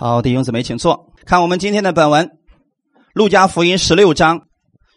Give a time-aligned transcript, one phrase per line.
[0.00, 1.12] 好，弟兄姊妹，请坐。
[1.26, 2.24] 看我们今天的本文，
[3.14, 4.46] 《路加福音》十六章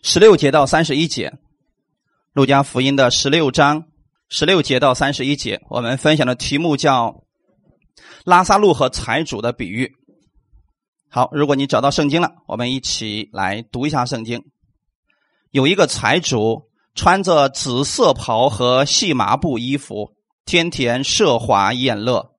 [0.03, 1.29] 十六节到三十一节，
[2.33, 3.85] 《路加福音》的十六章
[4.29, 7.23] 十六节到三十一节，我们分享的题目叫
[8.25, 9.91] “拉萨路和财主的比喻”。
[11.09, 14.43] 好，如果你找到圣经了，我们一起来读一下圣经。
[15.49, 20.11] 有一个财主，穿着紫色袍和细麻布衣服，
[20.45, 22.35] 天天奢华宴乐；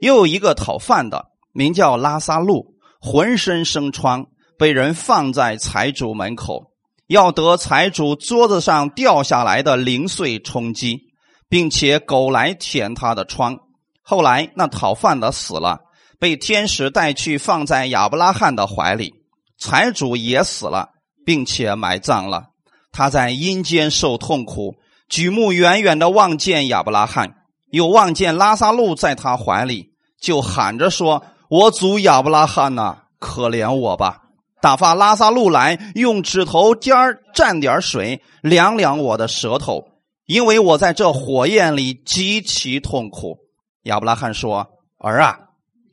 [0.00, 1.35] 又有一个讨饭的。
[1.56, 4.26] 名叫拉萨路，浑身生疮，
[4.58, 6.72] 被人放在财主门口，
[7.06, 11.00] 要得财主桌子上掉下来的零碎充饥，
[11.48, 13.56] 并且狗来舔他的疮。
[14.02, 15.80] 后来那讨饭的死了，
[16.20, 19.14] 被天使带去放在亚伯拉罕的怀里。
[19.58, 20.90] 财主也死了，
[21.24, 22.48] 并且埋葬了。
[22.92, 24.74] 他在阴间受痛苦，
[25.08, 27.34] 举目远远的望见亚伯拉罕，
[27.70, 31.24] 又望见拉萨路在他怀里，就喊着说。
[31.48, 34.22] 我祖亚伯拉罕呐，可怜我吧！
[34.60, 39.84] 打发拉萨路来，用指头尖儿蘸点水，凉凉我的舌头，
[40.26, 43.38] 因为我在这火焰里极其痛苦。
[43.82, 44.66] 亚伯拉罕说
[44.98, 45.38] ：“儿啊，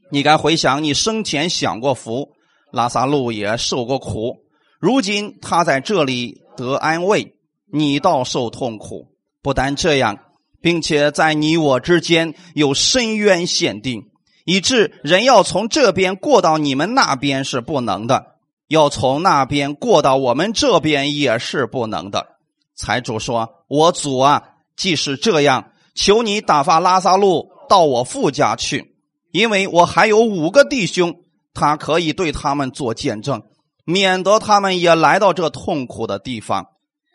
[0.10, 2.30] 你该回想你生前享过福，
[2.72, 4.38] 拉萨路也受过苦，
[4.80, 7.36] 如今他在这里得安慰，
[7.72, 9.08] 你倒受痛苦。
[9.44, 10.18] 不但这样，
[10.62, 14.02] 并且在你我之间有深渊限定。”
[14.46, 18.36] 以致人要从这边过到你们那边是不能的，
[18.68, 22.28] 要从那边过到我们这边也是不能的。
[22.76, 24.44] 财主说：“我主啊，
[24.76, 28.96] 既是这样，求你打发拉萨路到我父家去，
[29.32, 31.22] 因为我还有五个弟兄，
[31.54, 33.44] 他可以对他们做见证，
[33.86, 36.68] 免得他们也来到这痛苦的地方。”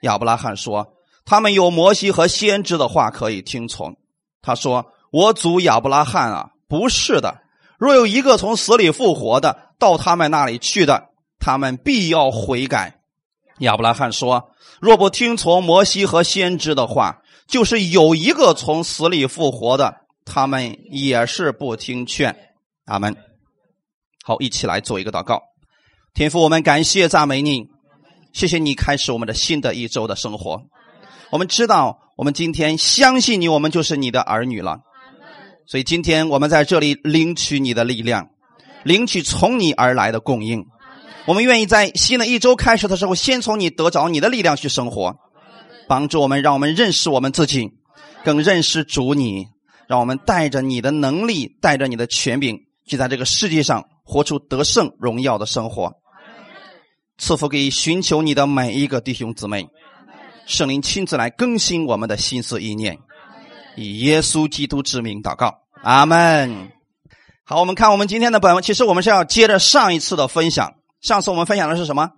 [0.02, 0.94] 亚伯拉罕说
[1.26, 3.96] ：“他们有摩西和先知的话可以听从。”
[4.40, 7.40] 他说：“我主亚伯拉罕啊。”不是的，
[7.78, 11.08] 若有一个从死里复活的到他们那里去的，
[11.40, 13.00] 他们必要悔改。
[13.60, 22.36] 亚伯拉罕说：“若不听从摩西和先知的话，就是有一个从死里复活的，他们也是不听劝。”
[22.86, 23.16] 阿门。
[24.22, 25.42] 好，一起来做一个祷告。
[26.14, 27.66] 天父，我们感谢赞美你，
[28.32, 30.62] 谢谢你开始我们的新的一周的生活。
[31.30, 34.80] 我们知道，我们今天相信你，我们就是你的儿女了。
[35.68, 38.30] 所以今天我们在这里领取你的力量，
[38.84, 40.64] 领取从你而来的供应。
[41.26, 45.14] 我们愿意在新的一周开始的时候，先从你得着你的力量去生活，
[45.86, 47.70] 帮助我们，让我们认识我们自己，
[48.24, 49.46] 更认识主你。
[49.86, 55.94] 让我们带着你的能力，带着你的权柄，去在这个世界上活出得胜荣耀的生活。
[57.16, 59.66] 赐福给寻求你的每一个弟兄姊妹，
[60.46, 62.98] 圣灵亲自来更新我们的心思意念。
[63.78, 66.72] 以耶稣基督之名祷告，阿门。
[67.44, 70.74] 好，我们看我们今天的本文，其实我们是要接着上一次的分享。
[71.00, 72.10] 上次我们分享的是什么？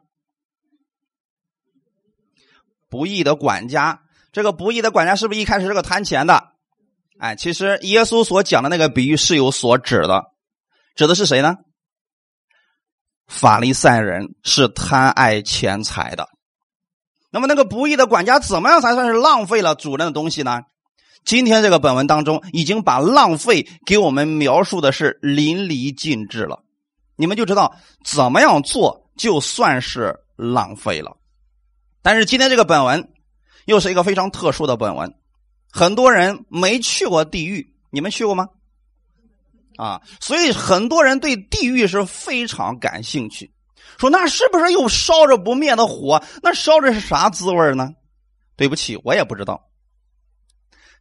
[2.88, 4.00] 不义的管家。
[4.32, 6.52] 这个不义的管家是不是一开始是个贪钱的？
[7.18, 10.24] 哎，其实耶稣所讲的那个比喻是有所指的，
[10.94, 11.56] 指的是谁呢？
[13.26, 16.26] 法利赛人是贪爱钱财的。
[17.30, 20.62] 那么那个不义的管家怎么样才算是浪费了主人的东西呢？
[21.24, 26.64] 今天这个本文当中，已经把浪费给我们描述的是淋漓尽致了，
[27.16, 31.16] 你们就知道怎么样做就算是浪费了。
[32.02, 33.10] 但是今天这个本文
[33.66, 35.14] 又是一个非常特殊的本文，
[35.70, 38.48] 很多人没去过地狱，你们去过吗？
[39.76, 43.50] 啊，所以很多人对地狱是非常感兴趣，
[43.98, 46.22] 说那是不是又烧着不灭的火？
[46.42, 47.90] 那烧着是啥滋味呢？
[48.56, 49.69] 对不起，我也不知道。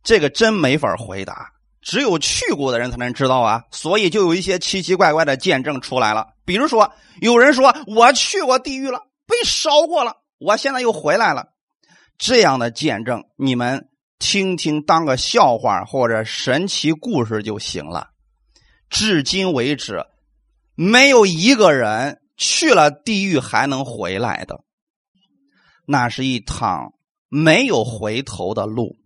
[0.04, 1.52] 这个真没法回答，
[1.82, 3.64] 只有去过的人才能知道啊。
[3.72, 6.28] 所以就有一些奇奇怪怪的见证出来了。
[6.46, 11.50] 比如说，有人说我去过地狱了，被烧过了，我现在又回来了。
[12.18, 18.10] 这样的见证，你们听听当个笑话或者神奇故事就行了。
[18.90, 20.06] 至今为止，
[20.76, 24.64] 没有一个人去了地狱还能回来的。
[25.86, 26.94] 那是一趟
[27.30, 28.99] 没有回头的路。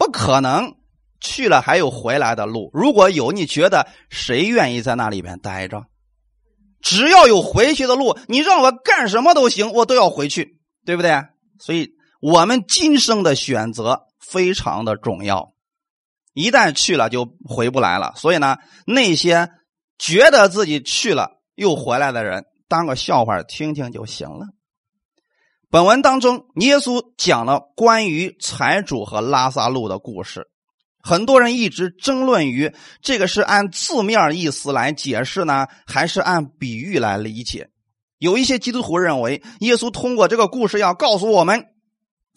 [0.00, 0.76] 不可能
[1.20, 2.70] 去了还有回来的路。
[2.72, 5.84] 如果有，你觉得谁愿意在那里边待着？
[6.80, 11.22] 只要有回去的路，你让我干什么都行，我都要回去，对不对？
[11.58, 11.90] 所以，
[12.22, 15.52] 我们今生的选择非常的重要。
[16.32, 18.14] 一旦去了就回不来了。
[18.16, 18.56] 所以呢，
[18.86, 19.50] 那些
[19.98, 24.46] 觉得自己去了又回来的人，当个笑话听听就行了。
[25.72, 30.48] 本文当中，耶稣讲了关于财主和拉萨路的故事。
[31.00, 37.70] 很多人一直争论于这个是按字面意思来解释呢，还是按比喻来理解。
[38.18, 41.66] 有一些基督徒认为，耶稣通过这个故事要告诉我们，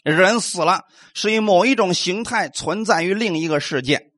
[0.03, 0.81] 人死了
[1.15, 4.11] 是以某一种形态存在于另一个世界，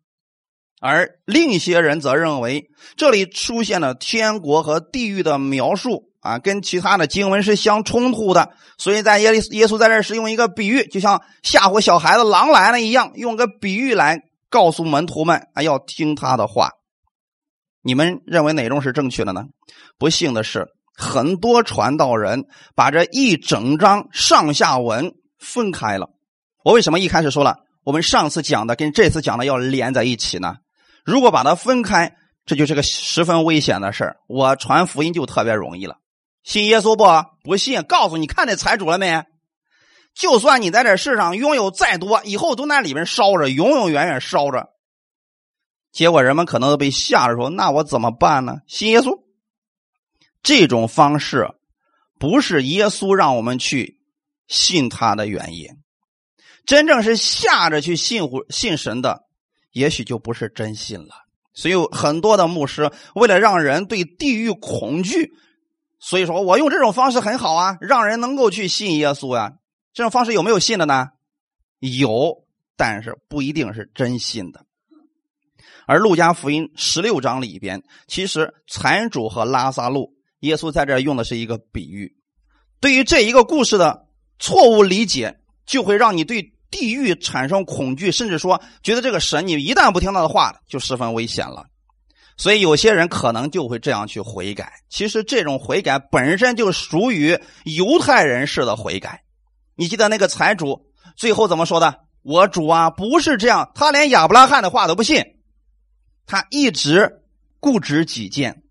[0.81, 8.51] 而另一些人则认为这里出现了天国和地狱的描述啊，跟其他的经文是相冲突的。
[8.79, 16.71] 所以在耶耶稣在这是用一个比喻，就像吓唬小孩子狼来了一样，用个比喻来告诉门徒们啊，要听他的话。
[17.83, 19.43] 你们认为哪种是正确的呢？
[19.99, 20.67] 不幸的是。
[20.97, 26.07] 很多传道人把这一整章上下文分开了。
[26.63, 30.55] 我为什么一开始说了，我们上次讲的跟这次讲的要连在一起呢？
[31.03, 32.13] 如果把它分开，
[32.45, 34.15] 这就是个十分危险的事。
[34.29, 35.97] 我传福音就特别容易了。
[36.45, 37.03] 信耶稣不？
[37.43, 39.25] 不信，告诉你看那财主了没？
[40.13, 44.69] 就算你在这世上拥有再多，以后都在里面烧着，永永远远烧着。
[45.91, 49.23] 结果人们可能都被吓着说：“那我怎么办呢？”信耶稣。
[50.43, 51.47] 这种方式
[52.19, 53.99] 不是耶稣让我们去
[54.47, 55.67] 信他的原因，
[56.65, 59.23] 真正是吓着去信乎信神的，
[59.71, 61.25] 也许就不是真信了。
[61.53, 65.31] 所以很多的牧师为了让人对地狱恐惧，
[65.99, 69.53] 所以说我用这种方式很好啊，让人能够去信耶稣啊。
[69.93, 71.07] 这种方式有没有信的呢？
[71.79, 72.45] 有，
[72.75, 74.65] 但是不一定是真信的。
[75.87, 80.13] 而路加福音十六章里边，其实财主和拉萨路。
[80.41, 82.15] 耶稣在这用的是一个比喻，
[82.79, 84.05] 对于这一个故事的
[84.37, 91.65] 错误理解，就会让你对地狱产生恐惧，甚至说觉得这个神，你一旦不听他的话，就十分危险了。
[92.37, 94.73] 所以有些人可能就会这样去悔改。
[94.89, 99.21] 其实这种悔改本身就属于犹太人式的悔改。
[99.75, 101.99] 你记得那个财主最后怎么说的？
[102.23, 103.71] 我主啊，不是这样。
[103.75, 105.23] 他连亚伯拉罕的话都不信，
[106.25, 107.21] 他一直
[107.59, 108.63] 固执己见。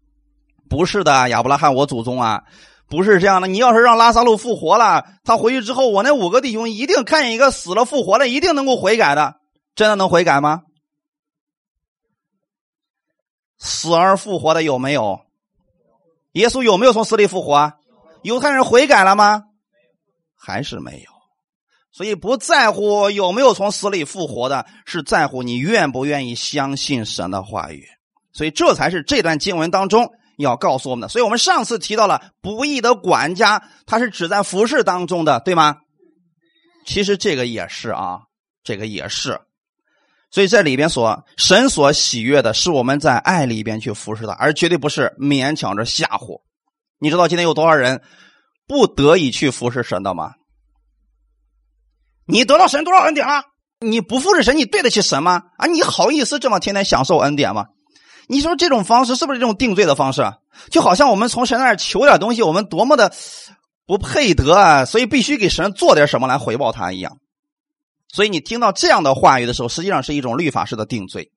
[0.69, 2.43] 不是的，亚伯拉罕，我祖宗啊，
[2.89, 3.47] 不是这样的。
[3.47, 9.37] 你要是让拉萨路复活了，他回去之后，我那五个弟兄一定看见一个死了复活了，一定能够悔改的。
[9.77, 10.63] 真的能悔改吗？
[13.65, 15.23] 死而复活的有没有？
[16.33, 17.73] 耶稣有没有从死里复活？
[18.23, 19.45] 犹太人悔改了吗？
[20.37, 21.11] 还是没有。
[21.91, 27.87] 所以不在乎有没有从死里复活的，是在乎你愿不愿意相信神的话语。
[28.33, 30.11] 所以这才是这段经文当中。
[30.37, 35.77] 要告诉我们的，所以我们上次提到了不义的管家，他是指在服饰当中的，对吗？
[36.85, 38.23] 其实这个也是啊，
[38.65, 39.41] 这个也是。
[40.35, 46.41] 所以这里边所神所喜悦的是我们在爱里边去服侍他，而绝对不是勉强着吓唬。
[46.99, 48.03] 你知道今天有多少人
[48.67, 50.33] 不得已去服侍神的吗？
[52.27, 53.45] 你得到神多少恩典了？
[53.79, 55.41] 你不服侍神，你对得起神吗？
[55.57, 57.67] 啊，你好意思这么天天享受恩典吗？
[58.27, 60.25] 你说这种方式是不是这种定罪的方式？
[60.69, 63.13] 就好像我们从神那儿求点东西，我们多么的
[63.87, 64.85] 不配得啊！
[64.85, 67.19] 所以必须给神做点什么来回报他一样。
[68.15, 71.33] 所以你听到这样的话语的时候，实际上是一种律法式的定罪。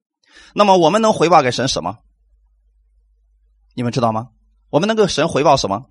[0.53, 1.97] 那么我们能回报给神什么？
[3.73, 4.29] 你们知道吗？
[4.69, 5.87] 我们能给神回报什么？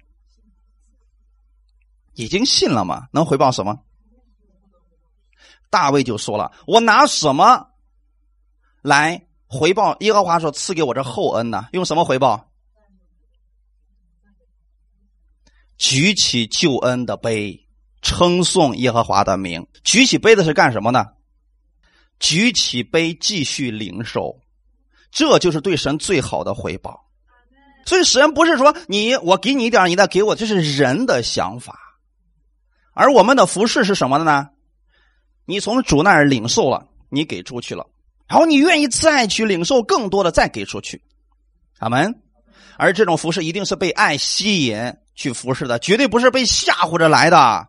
[2.14, 3.08] 已经信了吗？
[3.12, 3.80] 能回报什么？
[5.70, 7.66] 大卫就说了：“我拿什么
[8.80, 11.66] 来？”回报耶和华所：“赐给我这厚恩呢？
[11.72, 12.48] 用什么回报？
[15.78, 17.65] 举起救恩的杯，
[18.06, 19.66] 称颂耶和华的名。
[19.82, 21.06] 举起杯子是干什么呢？
[22.20, 24.38] 举起杯继续领受，
[25.10, 27.04] 这就是对神最好的回报。
[27.84, 31.76] 所以神不是说你我给你一点，你再给我，这是人的想法。
[32.92, 34.50] 而我们的服饰是什么的呢？
[35.44, 37.86] 你从主那儿领受了，你给出去了。”
[38.28, 41.02] 然后你愿意再去领受更多的，再给出去，
[41.78, 42.22] 阿门。
[42.78, 47.68] 而这种服饰一定是被爱吸引去服侍的，绝对不是被吓唬着来的。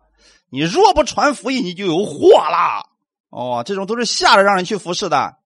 [0.50, 2.88] 你若不传福音，你就有祸了。
[3.30, 5.36] 哦，这种都是吓着让人去服侍的。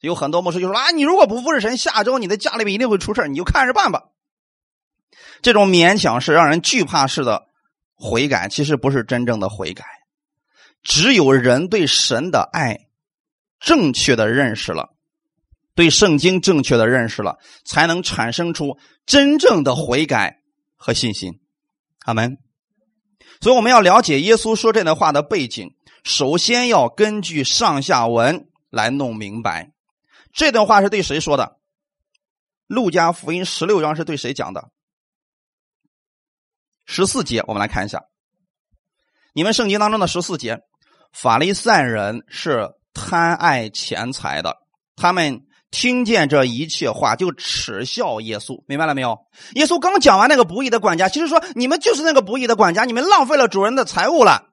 [0.00, 4.04] 有很多牧师就说啊，你如果不服侍神，下周你的家里面一定会出事你就看着办吧。
[5.42, 7.46] 这种勉强是让人惧怕式的
[7.94, 9.84] 悔改，其实不是真正的悔改。
[10.82, 12.86] 只有人对神的爱。
[13.60, 14.90] 正确的认识了，
[15.74, 20.38] 对圣经正确的认识了，才能产生出真正的悔改
[20.76, 21.40] 和信心。
[22.04, 22.38] 阿门。
[23.40, 29.72] 所以我们要了解耶稣说这段话的背景，首先要根据上下文来弄明白。
[30.32, 31.58] 这段话是对谁说的？
[32.66, 34.70] 路加福音十六章是对谁讲的？
[36.86, 38.04] 十四节，我们来看一下。
[39.32, 40.60] 你们圣经当中的十四节，
[41.12, 42.74] 法利赛人是。
[42.94, 44.56] 贪爱钱财的。
[44.96, 49.18] 他们听见这一切话，就耻笑耶稣，明白了没有？
[49.54, 54.46] 耶稣刚讲完那个不义的管家，其实说你们就是那个不义的管家，你们浪费了主人的财物了。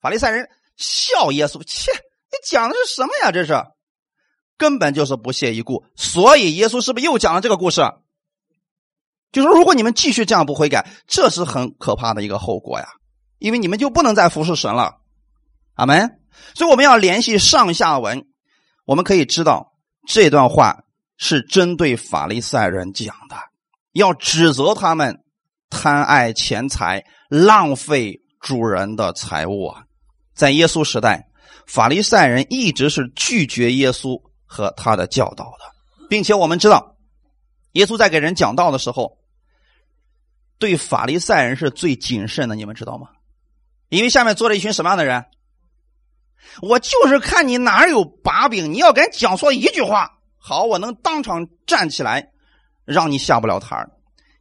[0.00, 3.30] 法利赛人笑耶稣，切，你讲的是什么呀？
[3.30, 3.54] 这是
[4.56, 5.84] 根本就是不屑一顾。
[5.96, 7.82] 所以耶稣是不是又讲了这个故事？
[9.32, 12.86] 就是如果你们继续这样不悔改，这是很可怕的一个后果呀，
[13.38, 14.96] 因为你们就不能再服侍神了。
[15.74, 16.18] 阿门。
[16.54, 18.26] 所以我们要联系上下文，
[18.84, 19.71] 我们可以知道
[20.06, 20.84] 这段话
[21.16, 23.36] 是针对法利赛人讲的，
[23.92, 25.22] 要指责他们
[25.70, 29.84] 贪爱钱财、浪费主人的财物啊。
[30.34, 31.28] 在耶稣时代，
[31.66, 36.96] 法利赛人一直是拒绝耶稣和他的教导的，并且我们知道，
[37.72, 39.18] 耶稣在给人讲道的时候，
[40.58, 43.08] 对法利赛人是最谨慎的，你们知道吗？
[43.88, 45.24] 因为下面坐着一群什么样的人？
[46.60, 52.30] 我就是看你哪有把柄，你要敢讲错一句话，好，我能当场站起来，
[52.84, 53.86] 让你下不了台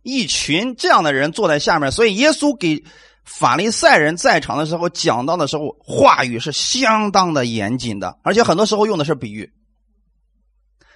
[0.03, 2.84] 一群这样的人坐在下面，所以耶稣给
[3.24, 9.51] 法利赛人在场的时候讲到的时候，话语是相当的严谨的，而且很多时候用的是比喻。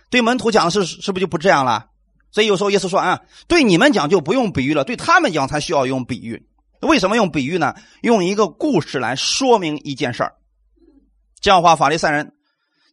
[0.10, 1.86] 对门徒讲的是是不是就不这样了？
[2.32, 6.48] 所以有时候耶稣说啊，对你们讲就不用比喻了，对他们讲才需要用比喻。
[6.82, 7.74] 为什么用比喻呢？
[8.02, 10.34] 用一个故事来说明一件事儿。
[11.46, 12.34] 这样的话，法利赛人，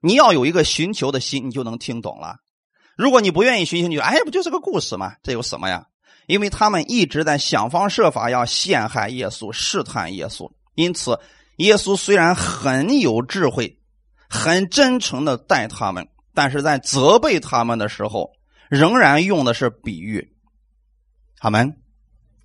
[0.02, 2.36] 你要有一个寻求的心，你就能听懂了。
[2.98, 5.14] 如果你不愿意寻求，你就哎，不就是个故事吗？
[5.22, 5.86] 这有什么呀？
[6.26, 10.52] 因为他们一直在想方设法要陷害耶稣、试探耶稣。
[10.74, 11.18] 因此，
[11.56, 13.80] 耶稣虽然很有智慧、
[14.28, 18.32] 很真诚的待他们，但是在责备他们的时候，
[18.68, 20.36] 仍然用的是比喻。
[21.40, 21.74] 好们，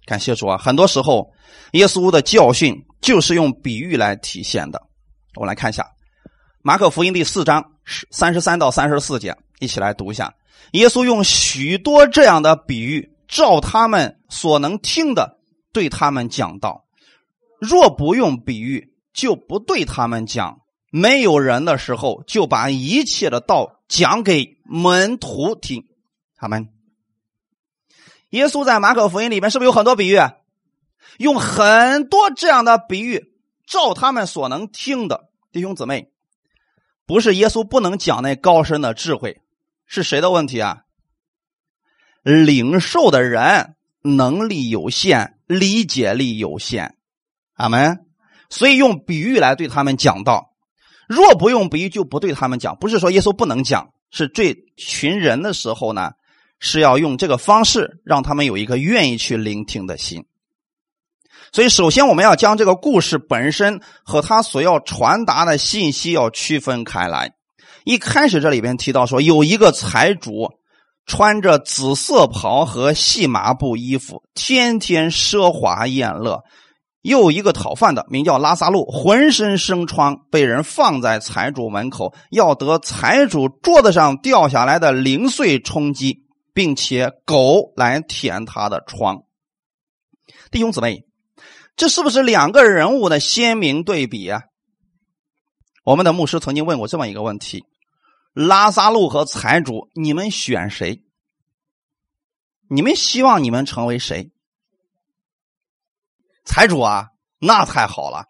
[0.05, 0.57] 感谢主啊！
[0.57, 1.33] 很多时候，
[1.73, 4.81] 耶稣的教训就是用比喻来体现的。
[5.35, 5.85] 我们来看一下。
[6.67, 7.71] 马可福音第四章
[8.11, 10.35] 三十三到三十四节，一起来读一下。
[10.71, 15.39] 耶稣用许多这样的比喻，照他们所能听的，
[15.71, 16.83] 对他们讲道。
[17.61, 20.59] 若不用比喻，就不对他们讲。
[20.89, 25.85] 没有人的时候，就把一切的道讲给门徒听。
[26.35, 26.67] 他们，
[28.31, 30.19] 耶稣在马可福音里面是不是有很多比喻？
[31.17, 33.31] 用很多这样的比喻，
[33.65, 36.11] 照他们所能听的，弟兄姊妹。
[37.07, 39.41] 不是耶稣不能讲那高深的智慧，
[39.87, 40.83] 是谁的问题啊？
[42.21, 46.95] 领受的人能力有限，理解力有限，
[47.53, 48.05] 阿门。
[48.49, 50.53] 所以用比喻来对他们讲道。
[51.07, 52.75] 若不用比喻，就不对他们讲。
[52.75, 56.11] 不是说耶稣不能讲，是这群人的时候呢，
[56.59, 60.25] 是要用这个方式让他们有一个愿意去聆听的心。
[61.57, 67.31] 所以，首先我们要将这个故事本身和他所要传达的信息要区分开来。
[67.83, 70.51] 一开始这里边提到说，有一个财主
[71.07, 76.43] 穿着紫色袍和细麻布衣服，天天奢华宴乐；
[77.01, 86.19] 又一个讨饭的，名叫拉萨路，浑身生疮，被人放在财主门口，要得财主桌子上掉下来的零碎充饥，
[86.53, 89.23] 并且狗来舔他的疮。
[90.51, 91.06] 弟兄姊妹。
[91.77, 94.41] 这是不是两个人物的鲜明对比啊？
[95.83, 97.65] 我们的牧师曾经问过这么一个问题：
[98.33, 101.03] 拉萨路和财主，你们选谁？
[102.67, 104.31] 你们希望你们成为谁？
[106.45, 108.25] 财主啊，那太好了，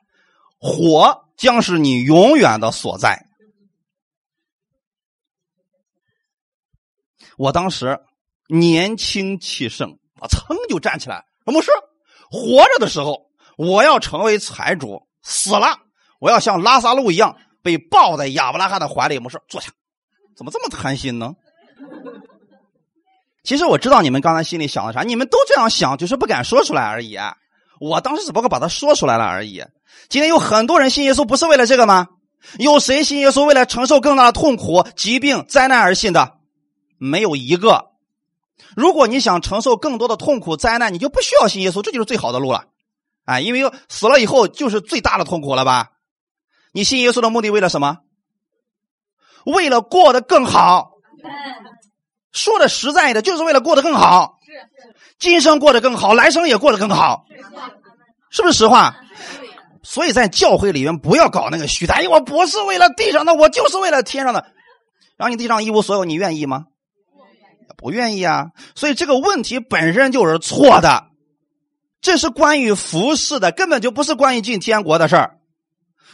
[0.60, 3.28] 火将是你永远的所在。
[7.38, 7.98] 我当时
[8.50, 11.72] 年轻气盛，我噌就站起来，牧师，
[12.30, 13.26] 活着的时候。
[13.58, 15.78] 我要成为财主，死了
[16.20, 19.20] 我要像拉萨路一样被抱在亚伯拉罕的怀里。
[19.20, 19.72] 我说坐下，
[20.38, 21.34] 怎么这么贪心呢？
[23.44, 27.18] 其实我知道你们刚才心里想的啥，你们都这样想，就是不敢说出来而已。
[27.80, 29.64] 我当时只不过把它说出来了而已。
[30.10, 32.08] 今天有很多人信耶稣，不是为了这个吗？
[32.60, 36.38] 有谁信耶稣为了承受更大的痛苦、疾病、灾难而信的？
[36.98, 37.92] 没有一个。
[38.76, 42.66] 如果你想承受更多的痛苦、灾难，你就不需要信耶稣，这就是最好的路了。
[43.28, 45.90] 啊，因为死了以后就是最大的痛苦了吧？
[46.72, 47.98] 你信耶稣的目的为了什么？
[49.46, 50.92] 为了过得更好。
[52.32, 54.38] 说的实在的，就是为了过得更好。
[55.20, 57.26] 今生过得更好，来生也过得更好。
[58.30, 58.96] 是不是实话？
[59.84, 61.94] 所以在教会里面不要搞那个虚的。
[61.94, 64.46] 哎，我不是为了地上的，我就是为了天上的。
[65.18, 66.66] 让你地上一无所有，你愿意吗？
[67.76, 68.48] 不愿意啊。
[68.76, 71.06] 所以这个问题本身就是错的。
[72.02, 75.40] 这是关于服饰的，根本就不是关于进天国的事儿。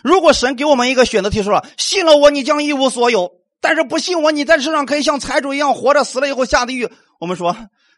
[0.04, 3.28] 如果神给我们一个选择题，说了信了我，你将一无所有；
[3.62, 6.92] 但是不信我，你在世上可以像财主一样活着，死了以后下地狱。
[7.20, 7.56] 我们说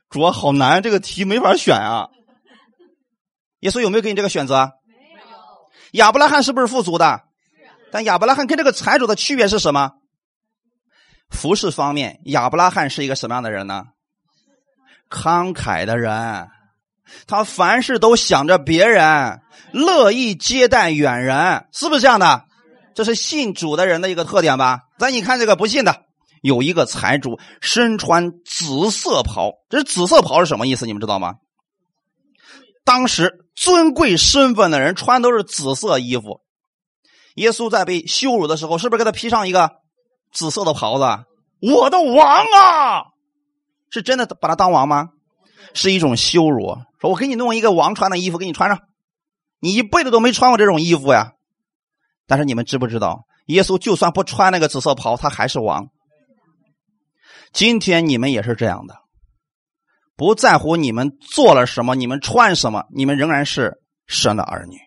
[0.09, 2.09] 主啊，好难，这个题没法选啊。
[3.61, 4.71] 耶稣有没有给你这个选择？
[4.87, 5.25] 没有。
[5.93, 7.21] 亚伯拉罕是不是富足的？
[7.91, 9.93] 但亚伯拉罕跟这个财主的区别是什么？
[11.31, 13.85] 服饰方面，亚伯拉罕是一个什么样的人呢？
[15.09, 16.47] 慷慨的人，
[17.27, 19.39] 他凡事都想着别人，
[19.71, 22.43] 乐意接待远人，是不是这样的？
[22.93, 24.79] 这是信主的人的一个特点吧？
[24.97, 26.03] 咱你看这个不信的，
[26.41, 30.85] 有一个财主身穿紫色袍，这紫色袍是什么意思？
[30.85, 31.33] 你们知道吗？
[32.85, 36.41] 当时尊贵身份的人穿都是紫色衣服。
[37.35, 39.71] 耶稣在被羞辱的时候，是不是给他披上一个
[40.31, 41.25] 紫色的袍子？
[41.61, 43.03] 我的王啊！
[43.89, 45.09] 是真的把他当王吗？
[45.73, 46.77] 是一种羞辱。
[47.01, 48.79] 说我给你弄一个王穿的衣服给你穿上，
[49.59, 51.31] 你一辈子都没穿过这种衣服呀。
[52.27, 55.87] 但是你们知不知道，耶稣就算不穿那个紫色袍，他还是王。
[57.53, 58.95] 今天你们也是这样的，
[60.15, 63.73] 不在乎你们做了什么，你们穿什么，你们仍然是
[64.07, 64.77] 神的儿女。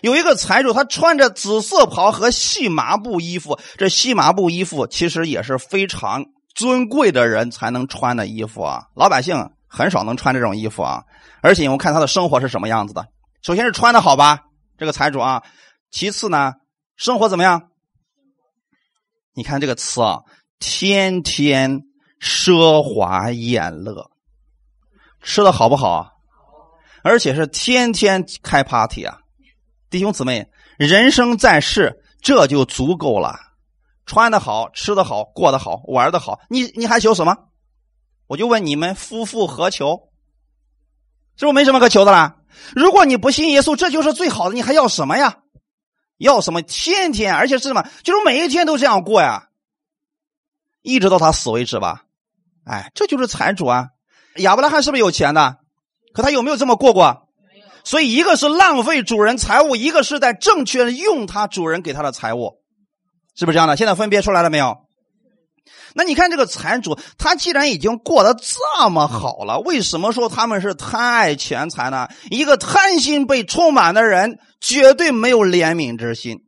[0.00, 3.58] 有一个财主，他穿着紫色袍和细麻布衣服。
[3.78, 11.02] 这细麻布衣服其实也是非常尊贵的人才能穿的衣服啊，老百姓很少能穿这种衣服啊。
[11.42, 13.06] 而且我看他的生活是什么样子的，
[13.42, 14.44] 首先是穿的好吧，
[14.78, 15.42] 这个财主啊。
[15.90, 16.54] 其次呢，
[16.96, 17.70] 生活怎么样？
[19.34, 20.20] 你看这个词啊，
[20.58, 21.82] 天天
[22.20, 24.10] 奢华宴乐，
[25.22, 26.12] 吃的好不好？
[27.02, 29.18] 而且是天天开 party 啊。
[29.90, 33.38] 弟兄姊妹，人生在世，这就足够了。
[34.06, 37.36] 穿的好，吃的好，过得好，玩的好，你你还求什么？
[38.26, 40.10] 我就问你们，夫复何求？
[41.36, 42.36] 是不是没什么可求的啦？
[42.74, 45.38] 如果你不信耶稣，这就是最好的，你还要什么呀？
[46.18, 46.62] 要什么？
[46.62, 47.86] 天天，而且是什么？
[48.02, 49.48] 就是每一天都这样过呀，
[50.82, 52.04] 一直到他死为止吧。
[52.64, 53.88] 哎，这就是财主啊。
[54.36, 55.58] 亚伯拉罕是不是有钱的？
[56.12, 57.28] 可他有没有这么过过？
[57.82, 62.62] 所以，一个是浪费主人财物，一个是在正确用他主人给他的财物，
[63.34, 63.76] 是不是这样的？
[63.76, 64.78] 现在分别出来了没有？
[65.94, 72.08] 那你看这个财主，他既然已经过得这么好了，为什么说他们是贪爱钱财呢？
[72.30, 76.40] 一个贪心被充满的人，绝对没有怜悯之心，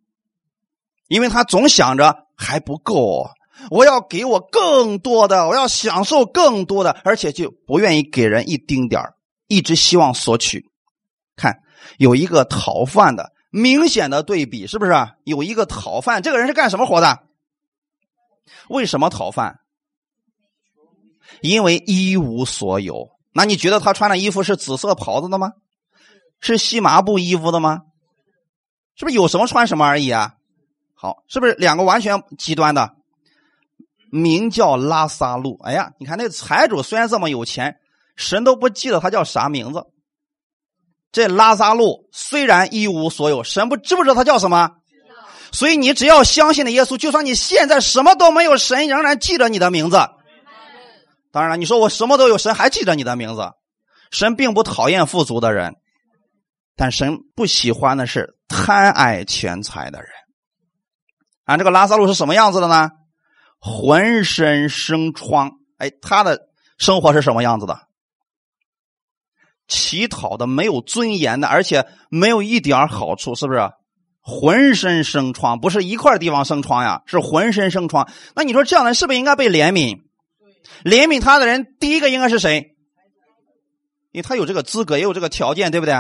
[1.06, 3.30] 因为他总想着还不够，
[3.70, 9.00] 我要给我更多的，我要享受更多的，而且就不愿意给人一丁点
[9.46, 10.64] 一直希望索取。
[11.36, 11.60] 看，
[11.98, 14.92] 有一个讨饭的，明显的对比，是不是？
[15.24, 17.20] 有一个讨饭，这个人是干什么活的？
[18.68, 19.60] 为什么讨饭？
[21.40, 23.08] 因为一无所有。
[23.32, 25.54] 那你觉得他穿的衣服是紫色袍子的吗？
[26.38, 27.84] 是细麻布衣服的吗？
[28.94, 30.34] 是不是有什么穿什么而已啊？
[30.94, 32.94] 好，是不是两个完全极端的？
[34.10, 35.58] 名叫拉萨路。
[35.64, 37.80] 哎呀，你看那财主虽然这么有钱，
[38.16, 39.86] 神都不记得他叫啥名字。
[41.12, 44.70] 这拉萨路虽然一无所有，神不知不知道他叫什么？
[45.52, 49.96] 所以你只要相信了耶稣，就算你现在什么都没有，神仍然记着你的名字。
[51.32, 53.52] 当然了，你说我什么都有，神还记着你的名字。
[54.10, 55.74] 神并不讨厌富足的人，
[56.76, 60.08] 但神不喜欢的是贪爱钱财的人。
[61.44, 62.90] 啊，这个拉萨路是什么样子的呢？
[63.58, 65.52] 浑身生疮。
[65.78, 66.40] 哎，他的
[66.78, 67.78] 生活是什么样子的？
[69.68, 73.70] 乞讨的、没有尊严的，而且没有一点好处，是不是？
[74.20, 78.08] 浑身生疮，不是一块地方生疮呀，是浑身生疮。
[78.34, 80.00] 那你说这样的人是不是应该被怜悯？
[80.84, 82.74] 怜悯他的人，第一个应该是谁？
[84.10, 85.94] 因为他有这个资格，也有这个条件，对不对？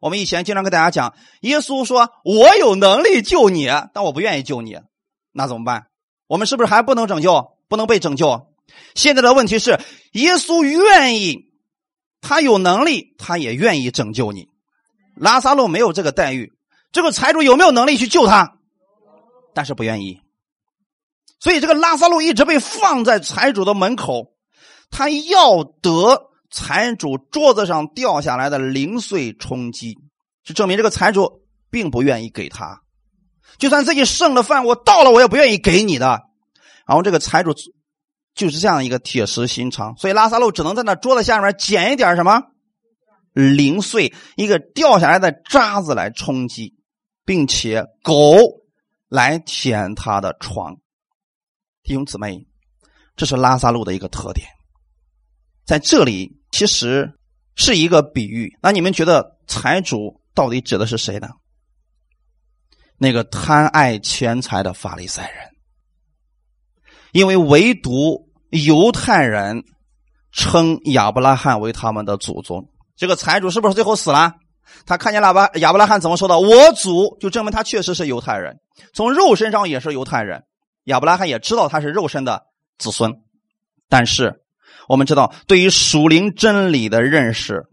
[0.00, 4.78] 我们以前经常跟大家讲，耶稣说：“我有能力救你，但我不愿意救你，
[5.32, 5.84] 那怎么办？
[6.26, 7.48] 我们是不是还不能拯救？
[7.68, 8.48] 不能被拯救？
[8.94, 9.78] 现在的问题是，
[10.12, 11.49] 耶稣愿意，
[12.20, 14.46] 他有能力，他也愿意拯救你。
[15.16, 16.52] 拉萨路没有这个待遇。”
[16.92, 18.56] 这个财主有没有能力去救他？
[19.54, 20.20] 但是不愿意，
[21.38, 24.32] 所以这个拉萨路一直被放在财主的门口，
[24.90, 29.98] 他要得财主桌子上掉下来的零碎充饥，
[30.42, 32.80] 就证明这个财主并不愿意给他。
[33.58, 36.22] 就算自己剩的饭我到了，我也不愿意给你的。
[36.86, 37.54] 然后这个财主
[38.48, 42.42] 就是这样一个铁石心肠，所以拉萨路只能在那桌子下面捡一点什么
[43.32, 46.76] 零碎，一个掉下来的渣子来充饥。
[47.22, 48.40] 并且狗
[49.08, 50.74] 来舔他的床，
[51.84, 52.44] 弟兄姊妹，
[53.14, 54.48] 这是拉萨路的一个特点。
[55.64, 57.12] 在这里其实
[57.54, 58.58] 是一个比喻。
[58.60, 61.28] 那你们觉得财主到底指的是谁呢？
[62.96, 65.50] 那个贪爱钱财的法利赛人，
[67.12, 69.62] 因为唯独犹太人
[70.32, 72.68] 称亚伯拉罕为他们的祖宗。
[72.96, 74.34] 这个财主是不是最后死了？
[74.86, 76.38] 他看见亚伯亚伯拉罕怎么说的？
[76.38, 78.58] 我祖就证明他确实是犹太人，
[78.94, 80.44] 从肉身上也是犹太人。
[80.84, 82.42] 亚伯拉罕也知道他是肉身的
[82.78, 83.12] 子孙，
[83.88, 84.42] 但是
[84.88, 87.64] 我们知道，对于属灵真理的认识，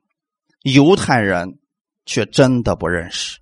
[0.64, 1.60] 犹太人
[2.06, 3.40] 却真的不认识。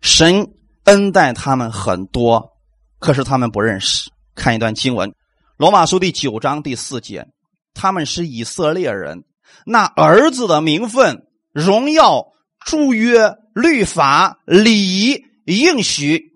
[0.00, 0.46] 神
[0.84, 2.52] 恩待他们很多，
[2.98, 4.10] 可是他们不认识。
[4.34, 5.10] 看一段经文，
[5.56, 7.28] 《罗马书》第九章第四节：
[7.72, 9.24] 他们是以色列人，
[9.64, 12.32] 那儿子的名分、荣耀。
[12.58, 16.32] 祝约、律法、礼仪、应许，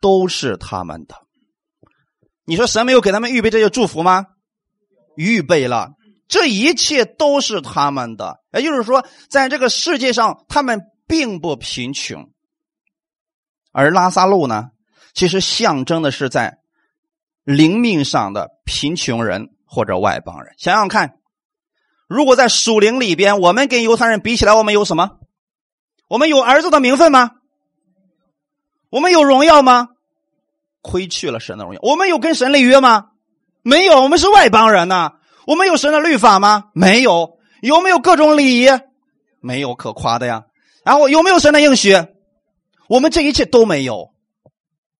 [0.00, 1.14] 都是他们的。
[2.44, 4.26] 你说神没有给他们预备这些祝福吗？
[5.14, 5.92] 预备了，
[6.26, 8.40] 这一切都是他们的。
[8.52, 12.28] 也就是说，在这个世界上，他们并不贫穷。
[13.70, 14.70] 而拉萨路呢，
[15.14, 16.57] 其实象征的是在
[17.48, 20.52] 灵命上的贫穷人或者外邦人。
[20.58, 21.14] 想想看，
[22.06, 25.12] 如果在属灵里边，我们跟犹太人比起来，我们有什么？
[26.08, 27.30] 我们有儿子的名分吗？
[28.90, 29.88] 我们有荣耀吗？
[30.82, 31.80] 亏去了神的荣耀。
[31.82, 33.12] 我们有跟神立约吗？
[33.62, 35.14] 没有，我们是外邦人呐。
[35.46, 36.64] 我们有神的律法吗？
[36.74, 37.38] 没有。
[37.62, 38.68] 有没有各种礼仪？
[39.40, 40.44] 没有可夸的呀。
[40.84, 41.96] 然后有没有神的应许？
[42.90, 44.12] 我们这一切都没有。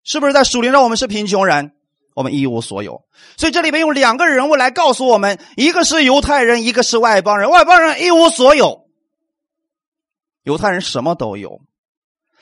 [0.02, 1.74] 是不是在属灵上我们是贫穷人？
[2.18, 3.04] 我们一无所有。
[3.36, 7.48] 所以这里边用两个人物来告诉我们：一个是犹太人，一个是外邦人。
[7.48, 8.88] 外邦人一无所有。
[10.42, 11.60] 犹太人什么都有，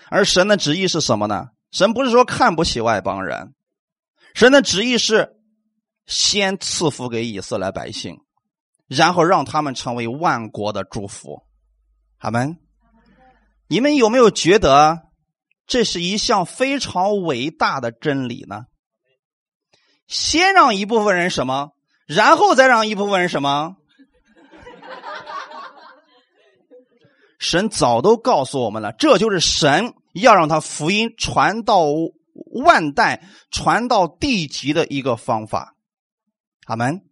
[0.09, 1.49] 而神的旨意是什么呢？
[1.73, 3.53] 神不是说看不起外邦人，
[4.33, 5.37] 神的旨意是
[6.07, 8.17] 先赐福给以色列百姓，
[8.87, 11.43] 然后让他们成为万国的祝福。
[12.17, 12.57] 好们，
[13.69, 15.01] 你们有没有觉得
[15.67, 18.62] 这是一项非常伟大的真理呢？
[20.07, 21.73] 先让一部分人什么，
[22.07, 23.77] 然后再让一部分人什么？
[27.38, 31.85] 神早都告诉我们了，这就是神要让他福音传到
[32.64, 35.75] 万代、传到地极的一个方法。
[36.66, 37.03] 阿门。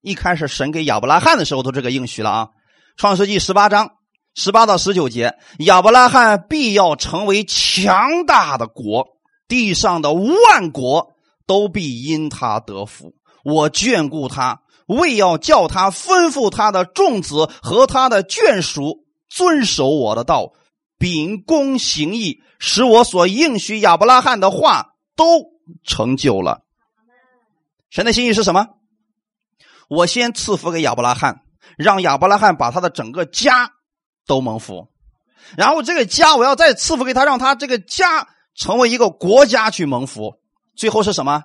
[0.00, 2.46] 一开始神给亚伯拉罕的时候都这个应许了啊，
[2.96, 3.96] 《创世纪十八章
[4.34, 9.08] 十八到十九节，亚伯拉罕必要成为强大的国，
[9.46, 11.12] 地上的万国
[11.46, 13.14] 都必因他得福。
[13.44, 14.62] 我眷顾他。
[14.86, 20.52] 为要叫他吩咐他的众子和他的眷属遵守我的道，
[20.98, 25.24] 秉公行义，使我所应许亚伯拉罕的话都
[25.84, 26.62] 成就了。
[27.90, 28.66] 神的心意是什么？
[29.88, 31.42] 我先赐福给亚伯拉罕，
[31.78, 33.70] 让亚伯拉罕把他的整个家
[34.26, 34.88] 都蒙福，
[35.56, 40.41] 然后这个家我要再赐福给他，让他这个家成为一个国家去蒙福。
[40.76, 41.44] 最后是什么？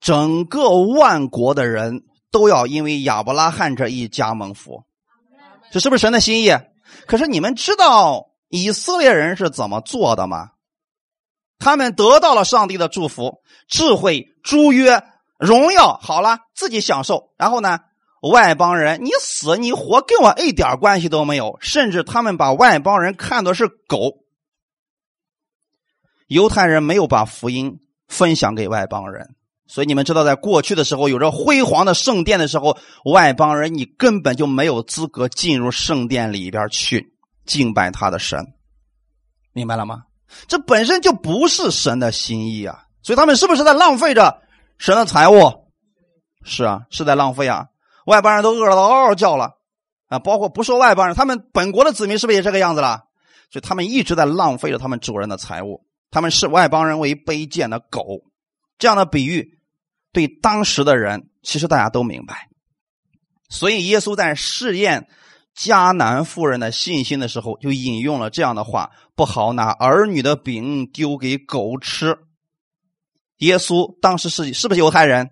[0.00, 2.04] 整个万国的人。
[2.32, 4.84] 都要因为亚伯拉罕这一家蒙福，
[5.70, 6.50] 这是不是神的心意？
[7.06, 10.50] 可是你们知道以色列人是怎么做的吗？
[11.58, 15.02] 他们得到了上帝的祝福、智慧、诸约、
[15.38, 17.32] 荣耀，好了，自己享受。
[17.38, 17.78] 然后呢，
[18.20, 24.18] 外邦人你死你活跟我一点关系都没有，甚至他们把外邦人看作是狗。
[26.26, 29.34] 犹太人没有把福音分享给外邦人。
[29.68, 37.14] 所以你们知道，在过去的时候，有着辉煌的圣殿的时候，外邦人你根本就没有资格进入圣殿里边去
[37.44, 38.54] 敬拜他的神，
[39.52, 40.04] 明白了吗？
[40.46, 42.84] 这本身就不是神的心意啊！
[43.02, 44.42] 所以他们是不是在浪费着
[44.78, 45.66] 神的财物？
[46.44, 47.66] 是啊，是在浪费啊！
[48.06, 49.54] 外邦人都饿了，嗷嗷叫了
[50.08, 50.18] 啊！
[50.20, 53.04] 包括不说外邦人，他们本国的子民是不是也这个样子了？
[53.50, 58.22] 所以他们一直在浪费着他们主人的财物，他们视外邦人为卑贱的狗，
[58.78, 59.58] 这样的比喻。
[60.12, 62.48] 对当时的人，其实大家都明白，
[63.50, 65.08] 所以耶稣在试验
[65.54, 72.16] 迦南妇人的信心的时候，就引用了这样的话：“不好拿儿女的饼丢给狗吃。”
[73.38, 75.28] 耶稣当时是是不是犹太人？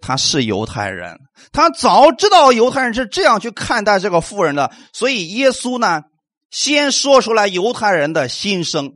[0.00, 1.18] 他是犹太人，
[1.52, 6.04] 他早知道犹太人是这样去看待这个妇人的，所以耶稣呢，
[6.48, 8.94] 先说出来犹太人的心声。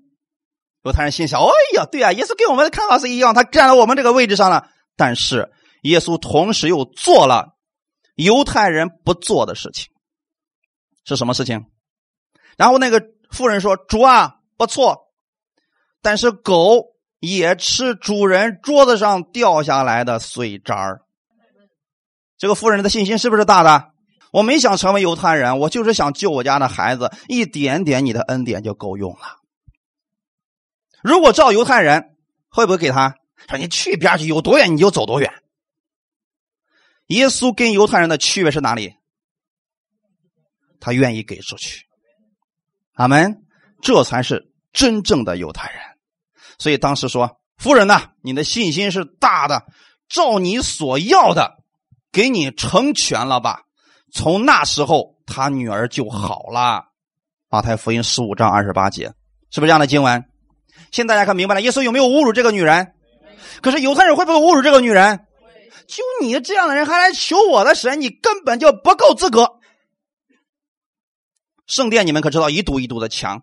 [0.82, 5.50] 犹太人心想：“哎呀，对啊，耶稣跟我们的看法是一样，他站在我们这个位置上了。”但是
[5.82, 7.56] 耶稣同时又做了
[8.14, 9.88] 犹太人不做的事情，
[11.04, 11.66] 是什么事情？
[12.56, 15.08] 然后那个妇人说：“主啊，不错，
[16.02, 16.84] 但是狗
[17.18, 21.02] 也吃主人桌子上掉下来的碎渣儿。”
[22.38, 23.90] 这个妇人的信心是不是大的？
[24.32, 29.39] 我没想成为犹太人，我就是想救我家的孩子，一点点你的恩典就够用了。
[31.02, 32.16] 如果照犹太人，
[32.48, 33.16] 会不会给他
[33.48, 35.32] 说你去边去，有多远你就走多远？
[37.06, 38.94] 耶稣跟犹太人的区别是哪里？
[40.78, 41.86] 他愿意给出去，
[42.94, 43.44] 阿门。
[43.82, 45.80] 这才是真正的犹太人。
[46.58, 49.64] 所以当时说：“夫人呐，你的信心是大的，
[50.08, 51.62] 照你所要的，
[52.12, 53.62] 给你成全了吧。”
[54.12, 56.84] 从那时候，他女儿就好了。
[57.48, 59.12] 马太福音十五章二十八节，
[59.50, 60.29] 是不是这样的经文？
[60.90, 62.92] 现在大家看明白了，耶稣有没有侮辱这个女人？
[63.62, 65.20] 可是犹太人会不会侮辱这个女人？
[65.86, 69.54] 就你这样的人还来求我的神，你根本就不够资格。
[71.66, 73.42] 圣殿你们可知道一堵一堵的墙，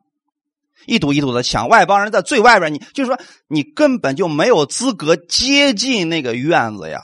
[0.86, 7.02] 一堵一堵的墙，外邦人在最外边，你就是说你根本就没有资格接近那个院子呀。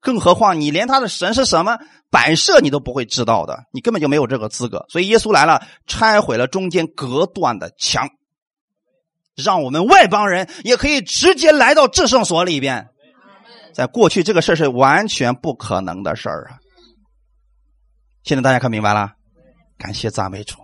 [0.00, 1.78] 更何况你连他的神是什么
[2.10, 4.84] 摆设你都不会知道的，你根本就没有这个资格。
[4.90, 8.10] 所以耶稣来了，拆毁了中间隔断的墙，
[9.34, 12.88] 让我们外邦人也可以直接来到至圣所里边。
[13.72, 16.58] 在过去，这个事是完全不可能的事儿啊。
[18.22, 19.12] 现在大家看明白了。
[19.76, 20.58] 感谢赞美主，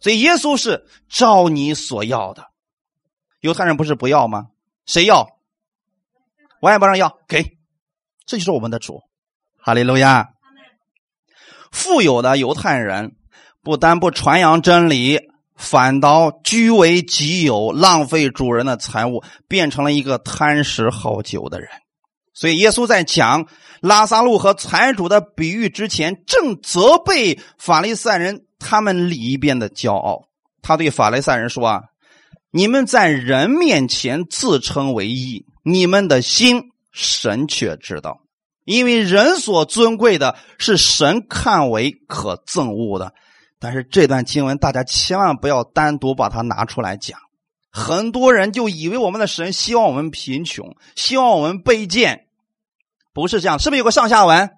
[0.00, 2.46] 所以耶稣是照你所要的。
[3.40, 4.46] 犹太人不是不要吗？
[4.86, 5.28] 谁要？
[6.62, 7.58] 我也不让要，给，
[8.24, 9.02] 这就是我们的主。
[9.58, 10.30] 哈利路亚。
[11.70, 13.16] 富有的犹太人
[13.62, 15.20] 不但不传扬真理，
[15.58, 21.68] 反倒据为己有，浪费主人的财物，变成了一个贪食好酒的人。
[22.32, 23.48] 所以耶稣在讲
[23.80, 30.28] 拉萨路和财主的比喻之前，正责备法利赛人他们里边的骄傲。
[30.62, 31.82] 他对法利赛人说：“啊，
[32.52, 38.20] 你们在人面前自称为义，你们的心神却知道，
[38.64, 43.12] 因为人所尊贵的是神看为可憎恶的。”
[43.58, 47.18] 但是这段经文大家千万不要单独把它拿出来讲，
[47.70, 52.26] 很多人就以为我们的神希望我们贫穷，希望我们卑贱。
[53.12, 54.50] 不是这样，是不是有个上下文？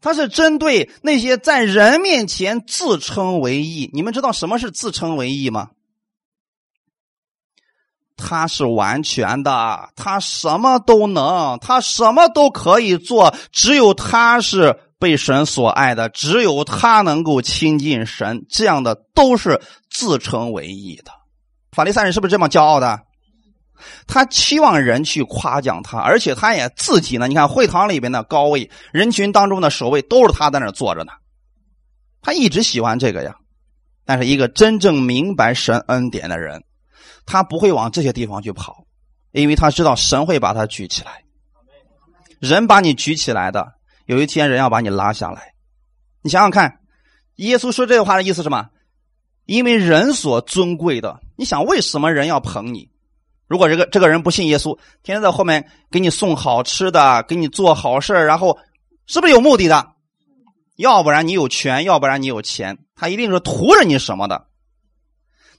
[0.00, 3.90] 他是针对那些在人面前自称为义。
[3.92, 5.70] 你们知道什么是自称为义吗？
[8.16, 13.34] 他是完全的，他什么都能，他什么都可以做。
[13.52, 18.44] 只有他是被神所爱的，只有他能够亲近神。
[18.48, 19.60] 这样的都是
[19.90, 21.10] 自称为义的。
[21.72, 23.00] 法利赛人是不是这么骄傲的？
[24.06, 27.26] 他期望人去夸奖他，而且他也自己呢。
[27.26, 31.12] 你看会堂里边的高位，人群当中的首位都是他在那坐着呢。
[32.20, 33.34] 他一直喜欢这个呀。
[34.04, 36.62] 但是一个真正明白神恩典的人，
[37.24, 38.84] 他不会往这些地方去跑，
[39.32, 41.22] 因为他知道神会把他举起来。
[42.40, 43.66] 人把你举起来的，
[44.10, 45.54] 有一天人要把你拉下来。
[46.20, 46.80] 你想想看，
[47.36, 48.66] 耶稣说这个话的意思是什么？
[49.46, 52.90] 因为人所尊贵的，你想为什么人要捧你？
[53.46, 58.58] 如果这个这个人不信耶稣，天天在后面给你送好吃的，给你做好事然后
[59.06, 59.92] 是不是有目的的？
[60.74, 64.48] 要不然你有权，要不然你有钱，他一定是图着你什么的。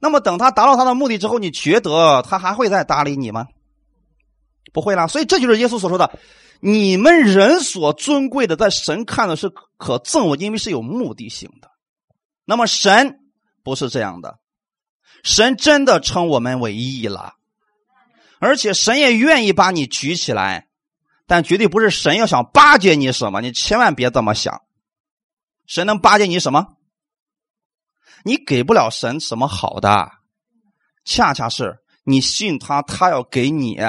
[0.02, 3.48] 那么等他达到他的目的之后，你觉得他还会再搭理你吗？
[4.72, 5.08] 不会啦。
[5.08, 6.20] 所以这就是耶稣所说的：
[6.60, 11.70] 你们人所尊贵的，在神看的是可憎恶，因为是有目的性的。
[12.46, 13.20] 那么神
[13.64, 14.40] 不是这样的，
[15.24, 17.36] 神真的称我们为义了。
[18.40, 20.68] 而且神也愿意把你举起来，
[21.28, 24.62] 但绝对不是神要想巴结你什么，你千万别这么想。
[25.68, 26.76] 神能巴结你什么？
[28.24, 30.12] 你给不了神什么好的，
[31.06, 33.80] 恰恰是你信他，他要给你。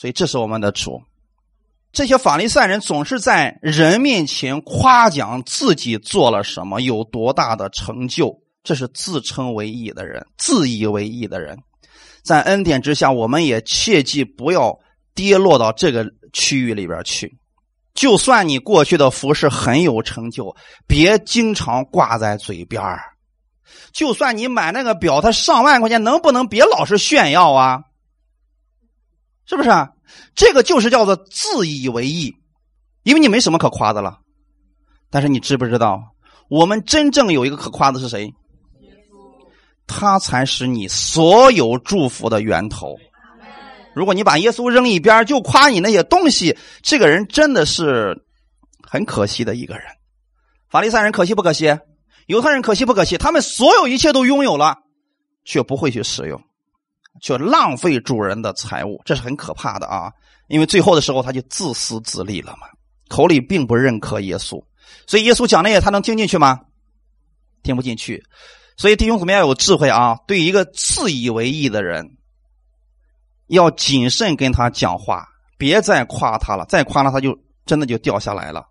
[0.00, 0.98] 所以这是我们的主。
[1.92, 8.34] 这些法利赛人总是在人面前夸奖自己做了什么，有多大的成就，
[8.64, 11.58] 这是自称为义的人，自以为义的人。
[12.22, 14.74] 在恩典之下，我们也切记不要
[15.14, 17.36] 跌落到这个区域里边去。
[17.92, 22.82] 就算你过去的服饰很有成就，别经常挂在嘴边
[23.92, 27.82] 就算你买那个表，它上万块钱，能不能别老是炫耀啊？
[29.50, 29.90] 是不是啊？
[30.36, 32.32] 这个就是叫做自以为意，
[33.02, 34.20] 因为你没什么可夸的了。
[35.10, 36.00] 但是你知不知道，
[36.48, 38.32] 我们真正有一个可夸的是谁？
[39.88, 42.96] 他才是你所有祝福的源头。
[43.92, 48.22] 如果你把耶稣扔一边，就夸你那些东西，这个人真的是
[48.80, 49.84] 很可惜的一个人。
[50.68, 51.76] 法利赛人可惜不可惜？
[52.28, 53.18] 犹太人可惜不可惜？
[53.18, 54.76] 他们所有一切都拥有了，
[55.44, 56.40] 却不会去使用，
[57.20, 60.10] 却浪费主人的财物，这是很可怕的啊！
[60.48, 62.66] 因为最后的时候他就自私自利了嘛，
[63.08, 64.62] 口里并不认可耶稣，
[65.06, 66.60] 所以耶稣讲那些他能听进去吗？
[67.62, 68.24] 听不进去。
[68.76, 70.16] 所以弟兄姊妹要有智慧啊！
[70.26, 72.16] 对一个自以为意的人，
[73.48, 75.28] 要谨慎跟他讲话，
[75.58, 78.66] 别再夸他了，再夸他他就真的就掉下来了。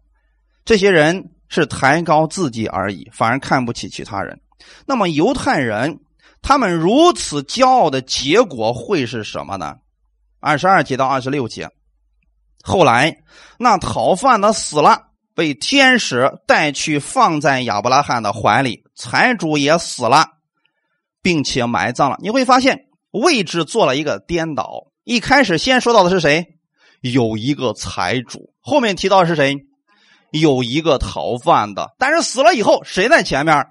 [0.65, 4.39] 这些人是抬高自己而已，反而看不起其他人。
[4.85, 5.99] 那么犹太人
[6.41, 9.75] 他们如此骄傲的结果会是什么呢？
[10.39, 11.69] 二十二节到二十六节，
[12.63, 13.17] 后来
[13.57, 20.27] 那逃犯的死了，被天使带去放在亚伯拉罕的怀里，财主也死了，
[21.21, 22.17] 并且埋葬了。
[22.21, 26.47] 你会发现位置做了一个颠倒，一开始先说到的是谁？
[27.01, 29.57] 有一个财主，后面提到的是谁？
[30.31, 33.67] 有一个逃犯的，但是死了以后谁在前面？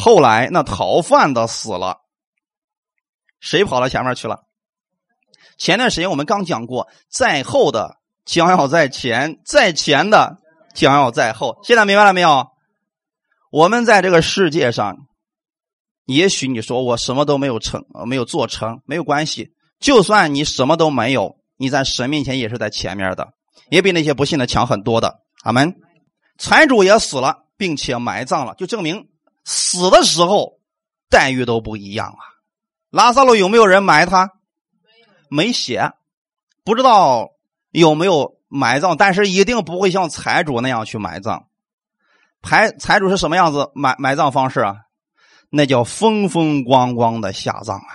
[0.00, 1.98] 后来那逃犯的死了，
[3.38, 4.44] 谁跑到前面去了？
[5.58, 10.38] 前段时间我们刚讲过，在后的将要在前，在前的
[10.74, 11.60] 将要在后。
[11.62, 12.48] 现在明白了没有？
[13.52, 14.96] 我们在这个世界上，
[16.06, 19.50] 也许你说我什么都没有成，没有做成，没有关系。
[19.80, 23.34] 就算你什么都没有，你在神面前也是在前面的，
[23.68, 25.20] 也比那些不信的强很多的。
[25.42, 25.74] 阿门。
[26.38, 29.09] 财主也死了，并且埋葬了，就证明
[29.44, 30.58] 死的时候
[31.08, 32.22] 待遇都不一样啊。
[32.90, 34.30] 拉萨路有没有人埋他？
[35.28, 35.92] 没写，
[36.64, 37.30] 不知道
[37.70, 41.46] 有没有埋葬，但是一定不会像财主那样去埋葬。
[42.42, 44.76] 财财主是什么样子埋埋葬方式啊？
[45.50, 47.90] 那叫风风光光的下葬啊！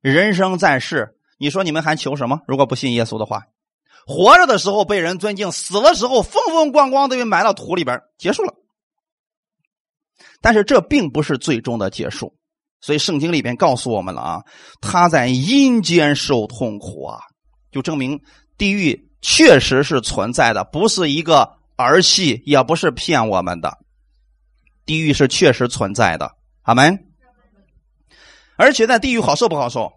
[0.00, 2.42] 人生在世，你说你们还求什么？
[2.46, 3.46] 如果不信耶稣的话，
[4.06, 8.54] 活着的时候被人尊敬，死的时候风风光光的被埋到土里边，结束了。
[10.40, 12.34] 但是这并不是最终的结束。
[12.80, 14.40] 所以圣经里边告诉我们了啊，
[14.80, 17.18] 他在阴间受痛苦啊，
[17.70, 18.18] 就证明
[18.56, 23.76] 地狱确实是存在的，不是一个儿戏，也不是骗我们的。
[24.86, 26.98] 地狱是确实存在的，阿门。
[28.56, 29.92] 而且在地狱好受不好受？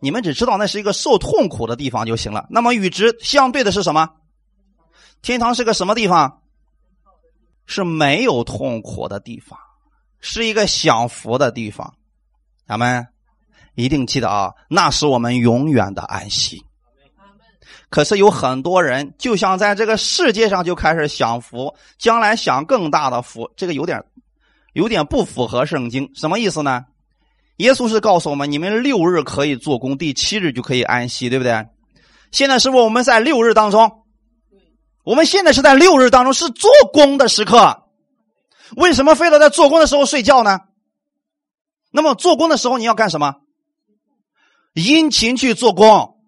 [0.00, 2.46] 你们只知道那是一个受痛苦的地方就行了。
[2.50, 4.08] 那么与之相对的是什么？
[5.22, 6.42] 天堂是个什么地方？
[7.66, 9.58] 是没有痛苦的地方。
[10.20, 11.94] 是一个享福的地方，
[12.66, 13.06] 咱们
[13.74, 16.64] 一定记得啊，那是我们永远的安息。
[17.88, 24.02] 可是有很多人就想在这个世界上就开始享福，将来享更大的福，这个有点
[24.72, 26.10] 有点不符合圣经。
[26.14, 26.86] 什么意思呢？
[27.58, 31.66] 耶稣是告诉我们，你们六日可以做工，第七日就可以安息，对不对？
[32.32, 34.02] 现在是不是我们在六日当中？
[35.06, 37.84] 我们现在是在六日当中，是做工的时刻。
[38.76, 40.62] 为什么非得在做工的时候睡觉呢？
[41.92, 43.36] 那么做工的时候你要干什么？
[44.74, 46.18] 殷勤去做工，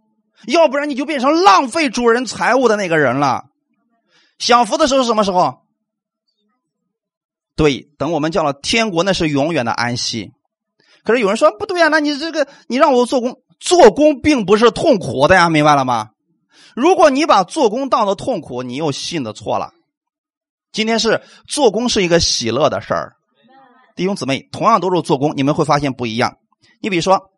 [0.47, 3.47] 要不然你就变成浪费主人财物的那个人了。
[4.39, 5.63] 享福的时候是什么时候？
[7.57, 10.31] 对，等我们叫了天国，那是永远的安息。
[11.03, 16.11] 可是有人说不对啊，那你这个你让我做工，做工并不是痛苦的呀，明白了吗？
[16.79, 19.73] 如果你把做工当做痛苦，你又信的错了。
[20.71, 23.17] 今天是做工是一个喜乐的事儿，
[23.97, 26.37] 弟兄姊妹，同样都是做工，你们会发现不一样。
[26.81, 27.33] 你比如说，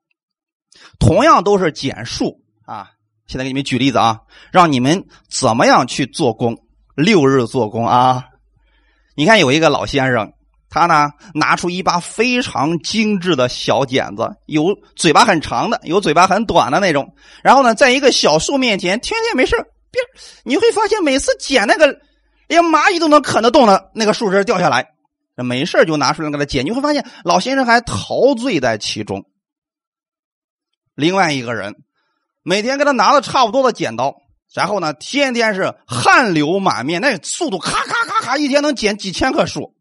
[0.99, 2.91] 同样都是减数啊，
[3.27, 4.21] 现在给你们举例子啊，
[4.53, 6.59] 让你们怎么样去做工？
[6.95, 8.25] 六日做工啊，
[9.17, 10.35] 你看有一个老先生，
[10.71, 19.57] 他呢拿出一把非常精致的小剪子，有嘴巴很长的，有嘴巴很短的那种，然后呢，在一个小树面前，天天没事
[19.91, 20.01] 别
[20.45, 22.01] 你会发现每次剪那个。
[22.49, 24.89] 连蚂蚁都能啃得动的那个树枝掉下来，
[25.37, 26.67] 没事就拿出来给他剪。
[26.67, 29.25] 你会发现老先生还陶醉在其中。
[30.97, 31.77] 另外一个人
[32.43, 34.17] 每天给他拿了差不多的剪刀，
[34.53, 39.77] 然后呢，天天是汗流满面，那速度咔咔咔咔，一天能剪几千棵树。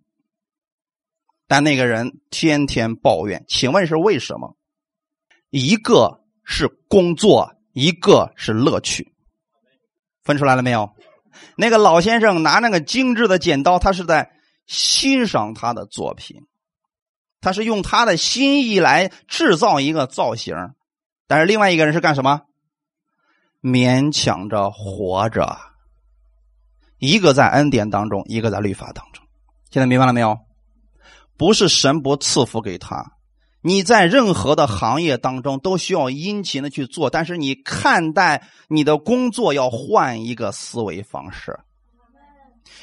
[1.50, 4.56] 但那个人天天抱怨，请问是为什么？
[5.50, 9.16] 一个是工作，一个是乐趣，
[10.24, 10.92] 分出来了没有？
[11.58, 14.30] 那个老先生拿那个精致的剪刀，他是在
[14.68, 16.38] 欣赏他的作品，
[17.42, 20.56] 他是用他的心意来制造一个造型。
[21.26, 22.42] 但是另外一个人是干什么？
[23.60, 25.58] 勉强着活着，
[27.00, 29.26] 一个在恩典当中，一个在律法当中。
[29.72, 30.38] 现在明白了没有？
[31.40, 33.14] 不是神不赐福给他。
[33.62, 41.60] 你在任何的行业当中都需要殷勤的去做，但是你看待你的工作要换一个思维方式，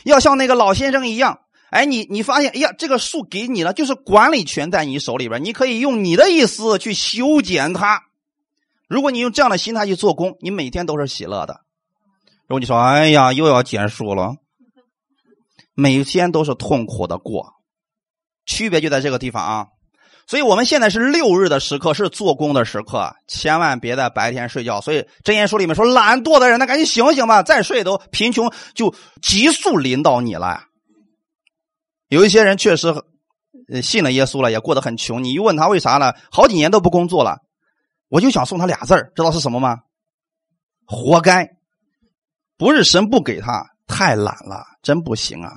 [0.04, 1.40] 要像那个老先生一样。
[1.68, 8.04] 哎，你你发现，哎呀，这个树给你了，就是管理权在你手里边，你可以用你的意思去修剪它。
[8.88, 11.60] 如果你用这样的心态去做工，你每天都是喜乐的。
[12.46, 14.36] 如果你说，哎呀，又要剪树了，
[15.74, 17.55] 每天都是痛苦的过。
[18.46, 19.66] 区别就在这个地方啊。
[20.28, 24.80] 所以我们现在是六日的时刻，是做工的时刻，千万别在白天睡觉。
[24.80, 28.92] 所以《真言书》里面说，懒惰的人，那赶紧醒醒吧，再睡都贫穷就
[29.22, 30.64] 急速临到你了。
[32.08, 32.92] 有一些人确实
[33.82, 35.22] 信了耶稣了，也过得很穷。
[35.22, 36.12] 你一问他为啥呢？
[36.32, 37.38] 好几年都不工作了，
[38.08, 39.78] 我就想送他俩字知道是什么吗？
[40.86, 41.50] 活该！
[42.58, 45.52] 不是神不给他，太懒了，真不行啊。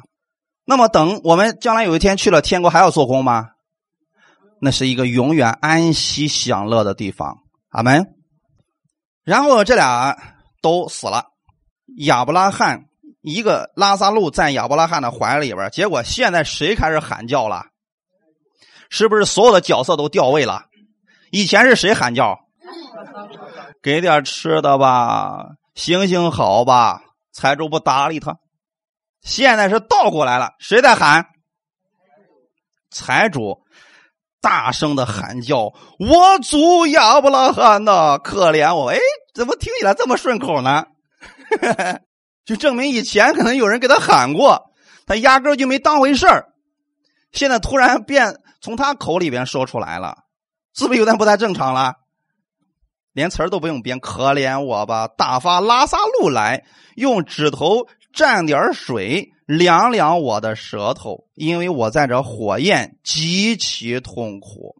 [0.69, 3.49] 那么等我们将来有一天去了天国，还要做工吗？
[4.61, 7.39] 那是一个永远安息享乐的地方，
[7.69, 8.05] 阿门。
[9.23, 10.15] 然后这俩
[10.61, 11.25] 都死了，
[11.97, 12.85] 亚伯拉罕
[13.23, 17.65] 一个拉萨路在亚伯拉罕的怀里边，结果现在谁开始喊叫了？
[18.91, 20.65] 是不是所有的角色都调位了？
[21.31, 22.37] 以前是谁喊叫？
[23.81, 27.01] 给点吃的吧，行行好吧，
[27.33, 28.37] 财主不搭理他。
[29.21, 31.25] 现在是倒过来了，谁在喊？
[32.91, 33.63] 财主。
[34.41, 38.97] 大声的喊叫：“我主亚伯拉罕呐，可怜我！”哎，
[39.35, 40.85] 怎么听起来这么顺口呢？
[42.45, 44.71] 就证明以前可能有人给他喊过，
[45.05, 46.45] 他压根就没当回事儿。
[47.33, 50.19] 现在突然变从他口里边说出来了，
[50.73, 51.95] 是不是有点不太正常了？
[53.11, 55.09] 连词儿都不用编，可怜我吧！
[55.09, 56.63] 打发拉萨路来，
[56.95, 59.33] 用指头蘸点水。
[59.45, 64.75] 凉凉我的舌头，因为我在这火焰极其痛苦。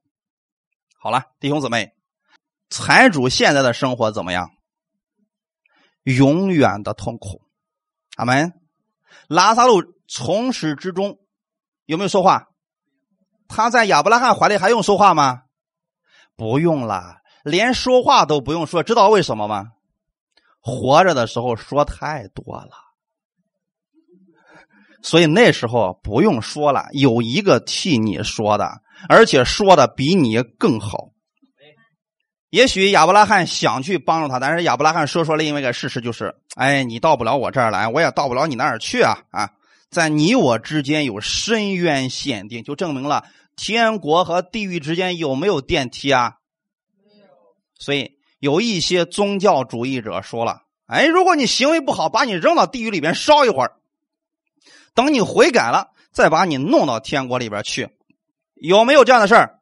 [1.00, 1.96] 好了，弟兄姊妹，
[2.70, 4.52] 财主现在的生活怎么样？
[6.04, 7.42] 永远的痛苦。
[8.16, 8.54] 阿门。
[9.28, 11.18] 拉萨路从始至终
[11.88, 12.50] 有没有说话？
[13.48, 15.46] 他在亚伯拉罕怀里还用说话吗？
[16.36, 18.84] 不用了，连说话都不用说。
[18.84, 19.72] 知道为什么吗？
[20.60, 22.89] 活着的时候说太多了。
[25.02, 31.10] 所以那时候不用说了，有一个替你说的，而且说的比你更好。
[32.50, 39.20] 也许亚伯拉罕想去帮助他，但是亚伯拉罕说出了另外一个事实就是：哎，你到不了我这儿来，我也到不了你那儿去啊！
[39.30, 39.52] 啊，
[39.92, 43.24] 在你我之间有深渊限定，就证明了
[43.56, 46.34] 天国和地狱之间有没有电梯啊？
[47.78, 53.74] 所以有一些宗教主义者说了：哎，如果你行为不好，把你扔到地狱里边烧一会儿。
[54.94, 57.90] 等你悔改了，再把你弄到天国里边去，
[58.56, 59.60] 有没有这样的事儿？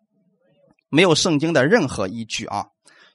[0.89, 2.67] 没有圣经的任何依据啊！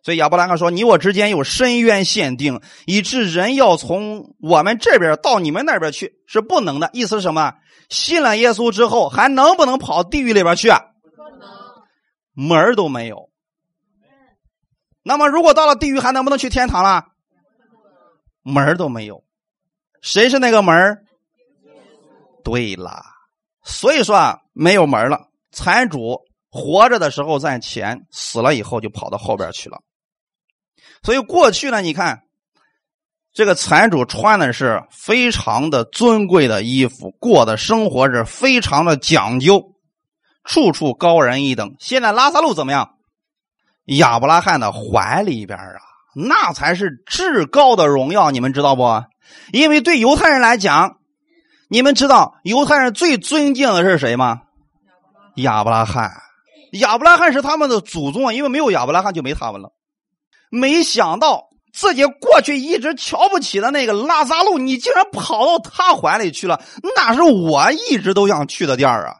[0.03, 7.55] 所以亚伯拉罕说：“你我之间有深渊限定，以致人要从我们这边到你们那边去是不能的。”意思是什么？
[7.89, 10.69] 信了耶稣之后，还能不能跑地狱里边去？
[10.71, 10.77] 不
[11.39, 13.31] 能，门都没有。
[15.05, 17.07] 那么，如果到了地狱，还能不能去天堂了？
[18.43, 19.23] 门都没有。
[20.01, 21.05] 谁是那个门
[22.45, 23.03] 对了，
[23.65, 25.29] 所以说啊，没有门了。
[25.51, 26.21] 财主
[26.51, 29.79] 活着的时候在前，死了以后就跑到后边去了。
[31.03, 32.23] 所以过去呢，你看
[33.33, 39.75] 这个财主穿的是非常的尊贵的衣服，过的生活是非常的讲究，
[40.45, 41.77] 处处高人一等。
[41.79, 42.97] 现在拉萨路怎么样？
[43.87, 45.81] 亚伯拉罕的怀里边啊，
[46.15, 49.03] 那才是至高的荣耀，你们知道不？
[49.53, 50.99] 因为对犹太人来讲。
[51.73, 54.43] 你们知道犹太人最尊敬的是谁吗？
[55.37, 56.13] 亚伯拉罕，
[56.73, 59.73] 亚伯拉罕是他们的祖宗，因为没有亚伯拉罕就没他们了。
[60.51, 66.63] 没想到自己过去一直瞧不起的那个拉萨路，你竟然跑到他怀里去了，
[66.95, 69.17] 那是我一直都想去的地儿啊！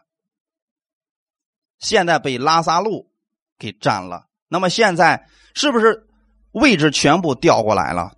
[1.79, 3.09] 现在被拉萨路
[3.57, 6.05] 给占了，那么现在是不是
[6.51, 8.11] 位置全部调过来了？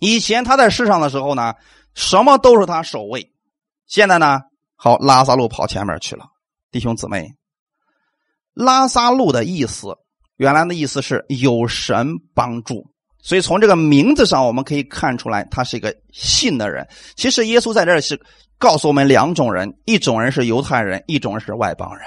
[0.00, 1.54] 以前他在世上的时候呢，
[1.94, 3.30] 什么都是他守卫。
[3.94, 4.40] 现在呢，
[4.74, 6.24] 好，拉萨路跑前面去了。
[6.72, 7.28] 弟兄姊妹，
[8.52, 9.86] 拉萨路的意思，
[10.34, 12.84] 原来的意思是有神帮助，
[13.22, 16.84] 所以从这个名字上我们可以看出来，他是一个信的人。
[17.14, 18.20] 其实耶稣在这是
[18.58, 22.04] 告诉我们两种人：一种人是犹太人，一种人是外邦人。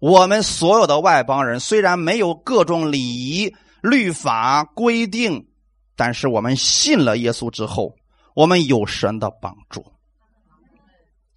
[0.00, 5.46] 我们所有的外邦人虽然没有各种礼仪、律法规定，
[5.94, 7.94] 但是我们信了耶稣之后，
[8.34, 9.84] 我们有神的帮助。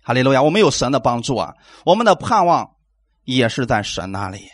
[0.04, 0.42] 哈利路亚！
[0.42, 1.54] 我们有神的帮助啊，
[1.86, 2.72] 我们的盼望
[3.24, 4.50] 也是在神那里。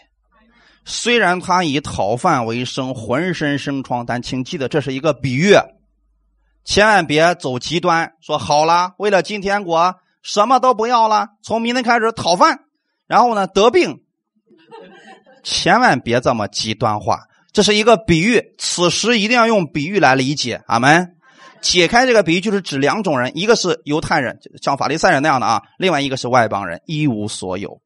[0.84, 5.54] 虽然他以讨饭为生，浑身生疮，但请记得这是一个比喻，
[6.64, 8.14] 千万别走极端。
[8.22, 12.60] 说好了，为了金天国，什么都不要了，从明天开始讨饭，
[13.06, 14.02] 然后呢得病，
[15.44, 17.24] 千万别这么极端化。
[17.52, 20.62] 这是一个比喻，此时一定要用比喻来理解。
[20.68, 21.17] 阿门。
[21.62, 27.82] 解开这个比喻，就是指两种人，一个是犹太人，像法利赛人那样的啊；另外一个是外邦人，一无所有。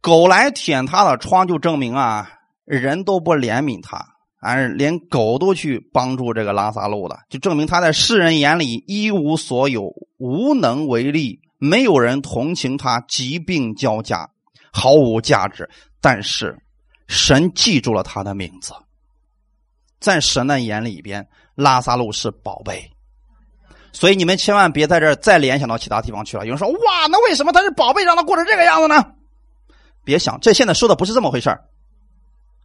[0.00, 2.30] 狗来舔他的疮，就证明啊，
[2.64, 4.04] 人都不怜悯他，
[4.40, 14.28] 而连狗都去帮助这个拉萨路了，就证明他在世人眼里一无所有，无能为力，没有人同情他，疾病交加，
[14.72, 15.70] 毫无价值。
[16.00, 16.58] 但是
[17.06, 18.72] 神记住了他的名字，
[20.00, 22.91] 在神的眼里边，拉萨路是宝贝。
[23.92, 26.44] 所以你们千万别在这儿再联想到其他地方去了。
[26.44, 29.04] 有人说：“哇，那为什么他是宝贝，让他过成这个样子呢？”
[30.04, 31.56] 别想，这现在说的不是这么回事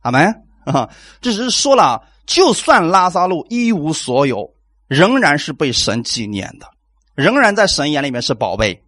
[0.02, 0.34] 阿门
[0.66, 0.90] 啊！
[1.22, 4.56] 这只是说了，就算拉萨路一无所有，
[4.88, 6.68] 仍然是被神纪念的，
[7.14, 8.84] 仍然在神眼里面是宝贝。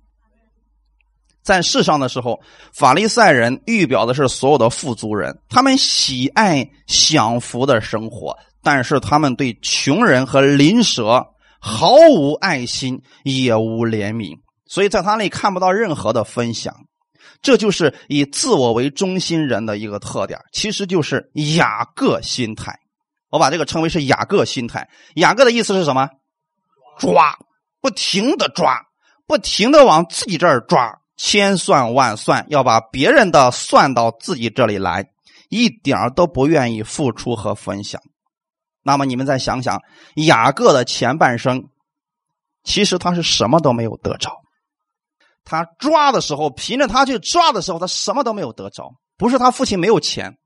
[1.43, 2.39] 在世上的时候，
[2.73, 11.25] 法利赛人预表的是所有的富足人，他们喜爱享福的生活，但是他们对穷人和邻舍。
[11.59, 16.73] 毫无爱心，也无怜悯，所以在他那里看不到任何的分享。
[17.41, 22.77] 这就是以自我为中心人的一个特点，其实就是雅各心态。
[23.29, 24.89] 我把这个称为是雅各心态。
[25.15, 26.09] 雅各的意思是什么？
[26.97, 27.37] 抓，
[27.79, 28.81] 不停的抓，
[29.25, 35.05] 不停的往自己这儿抓，千算万算，要把别人的算到自己这里来，
[35.49, 38.01] 一点都不愿意付出和分享。
[38.81, 39.81] 那么你们再想想，
[40.15, 41.65] 雅各的前半生，
[42.63, 44.31] 其实他是什么都没有得着。
[45.43, 48.91] 他抓的时候，凭着他去抓的时候，他什么都没有得着。
[49.17, 50.37] 不是他父亲没有钱，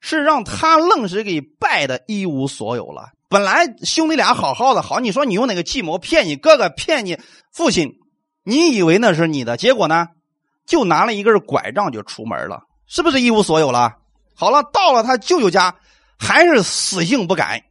[0.00, 3.10] 是让他愣是给败的一无所有了。
[3.28, 7.18] 本来兄弟俩好好的，好，你说你用哪个计谋骗你哥哥，骗你
[7.52, 7.92] 父亲，
[8.44, 10.06] 你以为那是你的，结果呢，
[10.66, 13.92] 就拿了一根拐杖就出门了，是不是一无所有了？
[14.34, 15.74] 好了，到了他舅舅家。
[16.18, 17.64] 还是死性不改。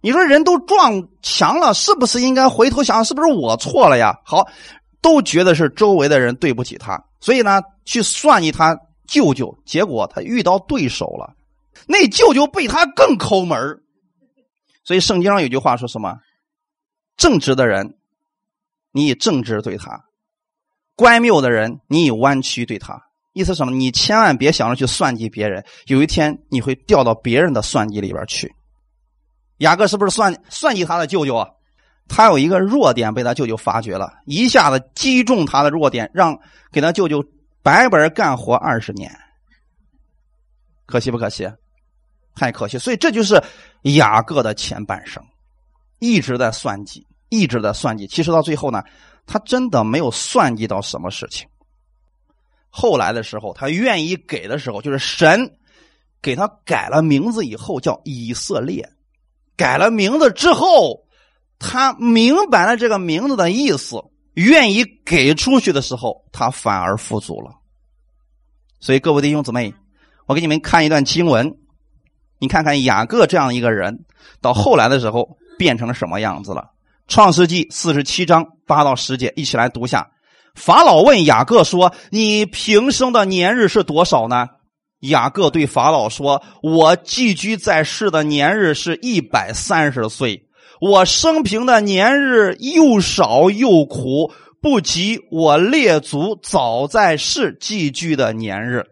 [0.00, 4.20] 你说人都撞墙了，是不是应该回头想，是不是我错了呀？
[4.24, 4.46] 好，
[5.00, 8.78] 都觉得是周围的人对不起他，所以呢，去算计他
[9.08, 9.58] 舅舅。
[9.64, 11.34] 结果他遇到对手了，
[11.86, 13.82] 那舅舅被他更抠门
[14.84, 16.18] 所以圣经上有句话说什么：
[17.16, 17.96] 正直的人，
[18.92, 20.04] 你以正直对他；
[20.94, 23.05] 乖谬的人，你以弯曲对他。
[23.36, 23.70] 意思什么？
[23.70, 28.50] 你千万别想着去算计别人，有一天你会掉到别人的算计里边去。
[29.58, 31.46] 雅各是不是算算计他的舅舅啊？
[32.08, 36.34] 他有一个弱点被他舅舅发觉了，一下子击中他的弱点，让
[36.72, 37.22] 给他舅舅
[37.62, 39.14] 白白干活二十年。
[40.86, 41.46] 可惜不可惜？
[42.34, 42.78] 太可惜。
[42.78, 43.38] 所以这就是
[43.82, 45.22] 雅各的前半生，
[45.98, 48.06] 一直在算计，一直在算计。
[48.06, 48.82] 其实到最后呢，
[49.26, 51.46] 他真的没有算计到什么事情。
[52.78, 55.56] 后来的时候，他愿意给的时候，就是神
[56.20, 58.86] 给他改了名字以后叫以色列。
[59.56, 61.06] 改了名字之后，
[61.58, 63.96] 他明白了这个名字的意思，
[64.34, 67.50] 愿意给出去的时候，他反而富足了。
[68.78, 69.72] 所以各位弟兄姊妹，
[70.26, 71.56] 我给你们看一段经文，
[72.38, 74.04] 你看看雅各这样一个人，
[74.42, 76.72] 到后来的时候变成了什么样子了？
[77.08, 80.10] 创世纪四十七章八到十节，一起来读下。
[80.56, 84.48] 法老问雅各说：“你平生的年日是多少呢？”
[85.00, 90.48] 雅各对法老说：“我寄居在世的年日是一百三十岁。
[90.80, 98.84] 我生平的年日又少又苦，不及我列祖早在世寄居的年日。”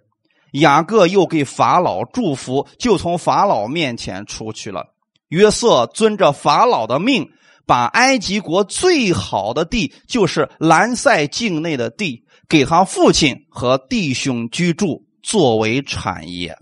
[0.53, 4.85] 雅各又给法老祝福，就从法老面前出去了。
[5.29, 7.31] 约瑟遵着法老的命。
[7.67, 16.57] 把埃及国最好的地，就是兰塞境内的地，给他父亲和弟兄居住作为产业。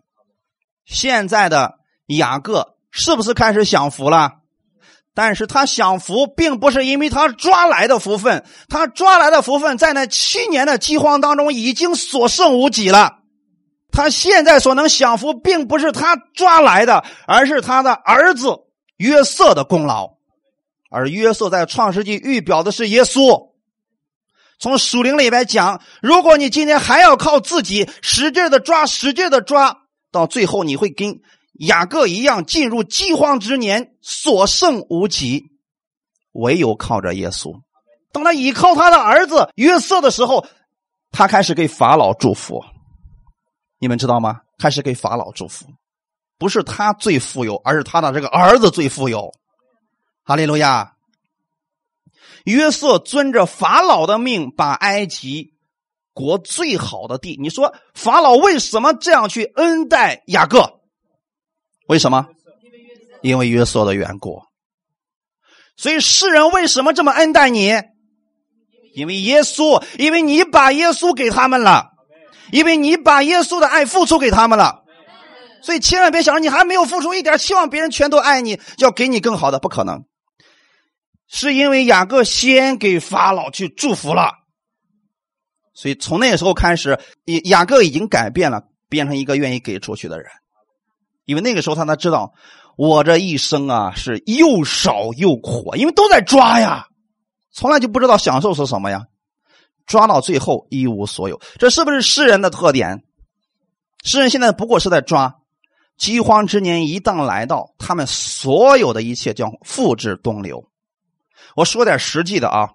[0.85, 1.75] 现在的
[2.07, 4.33] 雅各是不是开始享福了？
[5.15, 13.19] 但是他享福，并不是因为他抓来的福分，他抓来的福分在那七年的饥荒当中已经所剩无几了。
[13.91, 18.57] 他现在所能享福，并不是他抓来的，而是他的儿子
[18.97, 20.12] 约瑟的功劳。
[20.93, 23.51] 而约瑟在创世纪预表的是耶稣。
[24.59, 29.79] 从属灵里边讲，如果你今天还要靠自己使劲的抓、使劲的抓，
[30.13, 31.21] 到最后你会跟
[31.55, 35.45] 雅各一样进入饥荒之年，所剩无几。
[36.33, 37.61] 唯有靠着耶稣。
[38.13, 40.47] 当他倚靠他的儿子约瑟的时候，
[41.11, 42.63] 他开始给法老祝福。
[43.79, 44.41] 你们知道吗？
[44.59, 45.67] 开始给法老祝福，
[46.39, 49.33] 不是他最富有，而是他的这个儿子最富有。
[50.25, 50.95] 哈利路亚。
[52.45, 55.55] 约瑟遵着法老的命，把埃及
[56.13, 60.81] 国最好的地，你说法老为什么这样去恩戴雅各？
[61.87, 62.27] 为什么？
[63.21, 64.43] 因为约瑟的缘故。
[65.77, 67.73] 所以世人为什么这么恩待你？
[68.95, 71.93] 因为耶稣，因为你把耶稣给他们了，
[72.51, 74.83] 因为你把耶稣的爱付出给他们了，
[75.63, 80.05] 所以千万别想着你还没有付出一点，希望别人全都爱你，要给你更好的，不可能。
[81.35, 84.35] 是因为雅各先给法老去祝福了，
[85.73, 86.91] 所以从那个时候开始，
[87.25, 90.31] 雅雅各已经改变了，变成一个愿意给出去的人。
[91.25, 92.35] 因为那个时候他才知道，
[92.77, 96.89] 我这一生啊是又少又苦，因为都在抓呀，
[97.51, 99.07] 从来就不知道享受是什么呀，
[99.87, 101.41] 抓到最后一无所有。
[101.59, 103.05] 这是不是诗人的特点？
[104.05, 105.37] 诗人现在不过是在抓，
[105.97, 110.69] 饥荒之年一旦来到，他们所有的一切将付之东流。
[111.57, 112.71] 我说点实际的啊。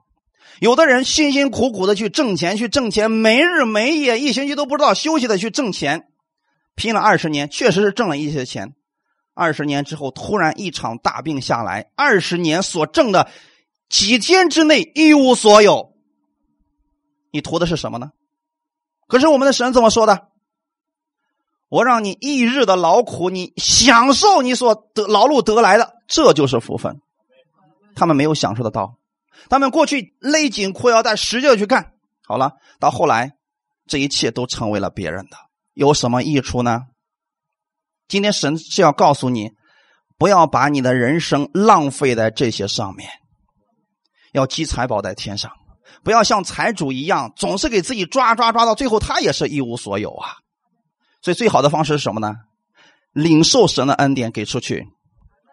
[0.59, 6.07] 有的人辛辛苦苦的去挣钱去挣钱没日没夜一星期都不知道休息的去挣钱。
[6.75, 8.73] 拼了二十年确实是挣了一些钱。
[9.33, 13.29] 二十年之后突然一场大病下来二十年所挣的
[13.87, 15.93] 几天之内一无所有。
[17.31, 18.11] 你图的是什么呢？
[19.07, 20.27] 可是我们的神怎么说的？
[21.69, 26.99] 我让你一日的劳苦你享受你所得劳碌得来的这就是福分。
[27.97, 28.97] 他们没有享受得到
[29.49, 31.93] 他们过去勒紧裤腰带使劲去干。
[32.23, 33.33] 好了到后来
[33.87, 35.37] 这一切都成为了别人的。
[35.73, 36.83] 有什么益处呢？
[38.07, 39.51] 今天神是要告诉你
[40.17, 43.09] 不要把你的人生浪费在这些上面。
[44.31, 45.51] 要积财宝在天上。
[46.03, 50.37] 不要像财主一样总是给自己抓抓抓到最后他也是一无所有啊。
[51.21, 52.35] 所以最好的方式是什么呢？
[53.13, 54.85] 领受神的恩典给出去。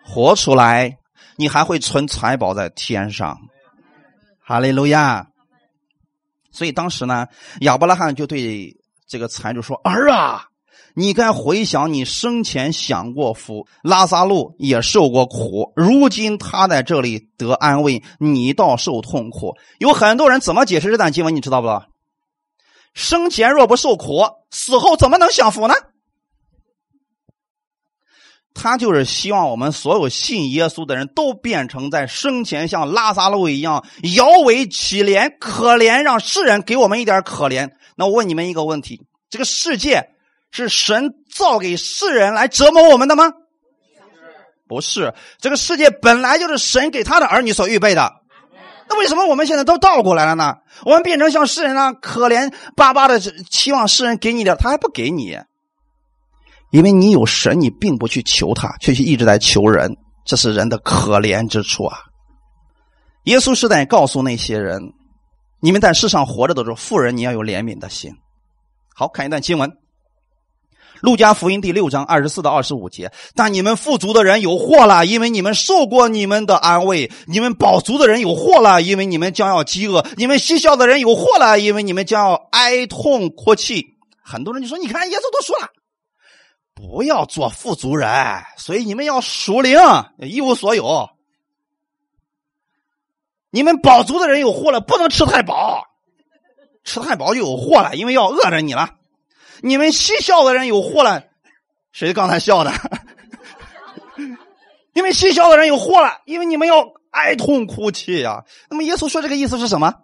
[0.04, 0.98] 活出来
[1.36, 3.38] 你还会存财宝在天上。
[4.46, 5.26] 哈利路亚。
[6.50, 7.26] 所以当时呢，
[7.62, 8.76] 亚伯拉罕就对
[9.08, 10.44] 这个财主说，儿啊，
[10.94, 19.56] 你该回想你生前享过福，拉萨路也受过苦，如今他在这里得安慰，你倒受痛苦。
[19.78, 21.82] 有很多人怎么解释这段经文，你知道不？
[22.92, 24.22] 生前若不受苦，
[24.52, 25.74] 死后怎么能享福呢？
[28.54, 33.84] 他就是希望我们所有信耶稣的人都变成在生前像拉萨路一样
[34.14, 37.70] 摇尾乞怜可怜让世人给我们一点可怜。
[37.96, 40.10] 那我问你们一个问题这个世界
[40.50, 43.32] 是神造给世人来折磨我们的吗？
[44.66, 48.12] 不是这个世界本来就是神给他的儿女所预备的。
[48.88, 50.54] 那为什么我们现在都倒过来了呢？
[50.84, 55.38] 我们变成像世人那样可怜巴巴的期望世人给你点他还不给你。
[56.74, 61.98] 因为你有神，你并不去求他，却去一直在求人，这是人的可怜之处啊！
[63.26, 64.82] 耶稣是在告诉那些人：
[65.60, 68.10] 你们在世上活着的时候，富人你要有怜悯的心。
[68.92, 69.70] 好看一段经文，
[71.00, 83.94] 《路加福音》第六章二十四到二十五节：但你们富足的人有祸了，因为你们受过你们的安慰；你们饱足的人有祸了，因为你们将要饥饿；你们嬉笑的人有祸了，因为你们将要哀痛哭泣。
[84.24, 85.68] 很多人就说：“你看，耶稣都说了。”
[86.86, 88.10] 不要做富足人，
[88.56, 89.78] 所以你们要属灵，
[90.18, 91.10] 一无所有。
[93.50, 95.86] 你们饱足的人有祸了，不能吃太饱，
[96.84, 98.96] 吃太饱就有祸了，因为要饿着你了。
[99.62, 101.24] 你们嬉笑的人有祸了，
[101.92, 102.72] 谁刚才笑的？
[104.92, 108.44] 因为嬉笑的人有祸了，因为你们要哀痛哭泣呀、啊。
[108.68, 109.94] 那么耶稣说这个意思是什么？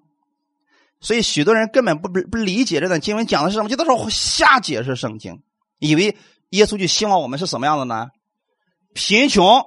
[1.00, 5.42] 所以许多人根本不不理解这段经文讲的是什么，就都是瞎解释圣经，
[5.78, 6.16] 以为
[6.50, 8.08] 耶稣就希望我们是什么样的呢？
[8.94, 9.64] 贫穷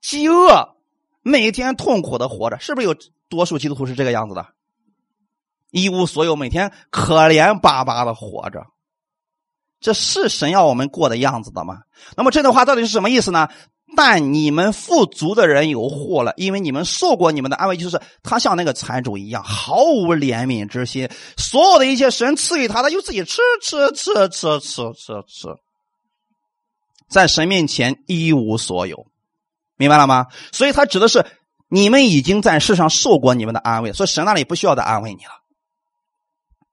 [0.00, 0.76] 饥饿
[1.22, 2.58] 每天痛苦的活着。
[2.60, 2.94] 是不是有
[3.28, 4.46] 多数基督徒是这个样子的？
[5.70, 8.62] 一无所有每天可怜巴巴的活着。
[9.80, 11.78] 这是神要我们过的样子的吗？
[12.16, 13.48] 那么这段话到底是什么意思呢？
[13.96, 21.08] 但你们富足的人有祸了因为你们受过你们的安慰就是他像那个财主一样毫无怜悯之心。
[21.36, 25.48] 所有的一切神赐予他的就自己吃吃吃吃吃吃吃。
[27.10, 29.06] 在神面前一无所有。
[29.76, 30.26] 明白了吗？
[30.52, 31.26] 所以他指的是
[31.68, 35.32] 你们已经在世上受过你们的安慰所以神那里不需要再安慰你了。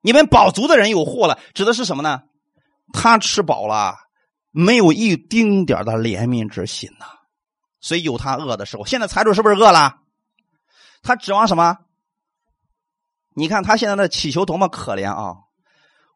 [0.02, 2.24] 你们饱足的人有祸了指的是什么呢？
[2.94, 3.96] 他吃饱了
[4.52, 7.06] 没有一丁点的怜悯之心呢
[7.80, 10.00] 所以有他饿的时候现在财主是不是饿了？
[11.02, 11.78] 他指望什么？
[13.34, 15.47] 你看他现在的乞求多么可怜啊。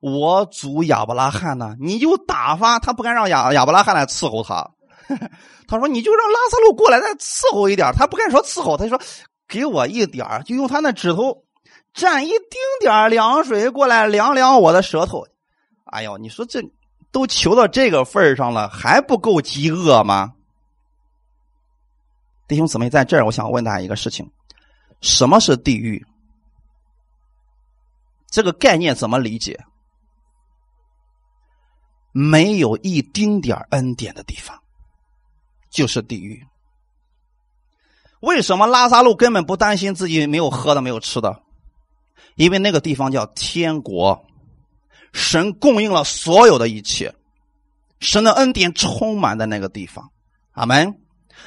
[0.02, 1.76] 我祖亚伯拉罕呢？
[1.80, 4.70] 你就打发他，不敢让亚亚伯拉罕来伺候他。
[5.68, 9.02] 他说：“你就让拉萨路过来再伺候一点。”他不敢说伺候，他就说
[9.48, 11.44] ：“给我一点儿，就用他那指头
[11.94, 15.26] 蘸一丁点儿凉水过来凉凉我的舌头。”
[15.86, 16.62] 哎呦，你说这
[17.12, 20.34] 都求到这个份儿上了，还不够饥饿吗？
[22.48, 24.30] 弟兄姊妹，在这儿，我想问大家一个事情：
[25.02, 26.06] 什么是地狱？
[28.30, 29.60] 这个概念怎么理解？
[32.12, 34.60] 没有一丁点恩典的地方，
[35.70, 36.44] 就是地狱。
[38.20, 41.42] 为什么拉萨路根本不担心自己没有喝的、没有吃的？
[42.36, 44.26] 因为那个地方叫天国，
[45.12, 47.14] 神供应了所有的一切，
[48.00, 50.10] 神的恩典充满在那个地方。
[50.52, 50.96] 阿门。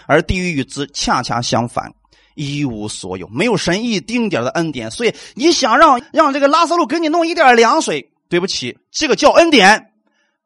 [0.07, 1.95] 而地狱与之恰恰相反，
[2.35, 4.91] 一无所有，没有神一丁点的恩典。
[4.91, 9.93] 所以你想让让这个拉萨路给你弄一点凉水，对不起，这个叫恩典，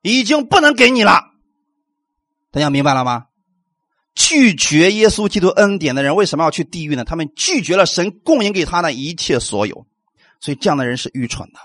[0.02, 1.24] 已经不能给你了。
[2.50, 3.26] 大家明白了吗？
[4.14, 7.04] 拒绝耶稣基督恩典的人为什么要去地狱呢？
[7.04, 9.86] 他们拒绝了神供应给他的一切所有，
[10.40, 11.60] 所以这样的人是愚蠢的。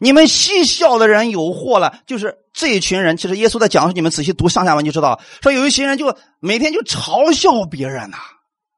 [0.00, 3.16] 你们嬉笑的人有祸了，就是这一群人。
[3.16, 8.18] 其实耶稣在讲，你们仔细读上下文就知道，说有一些人就每天就嘲笑别人呐。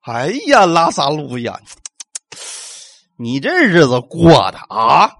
[0.02, 1.58] 哎呀，拉萨路呀，
[3.16, 5.10] 你这日子过的啊，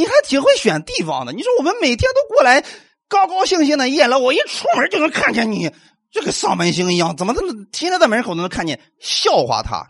[0.00, 1.34] 你还挺会选地方的。
[1.34, 2.64] 你说我们每天都过来
[3.06, 5.70] 高高兴兴的宴乐，我一出门就能看见你，
[6.10, 9.88] 这个丧门星一样，怎么这么天天在门口都能看见，笑话他。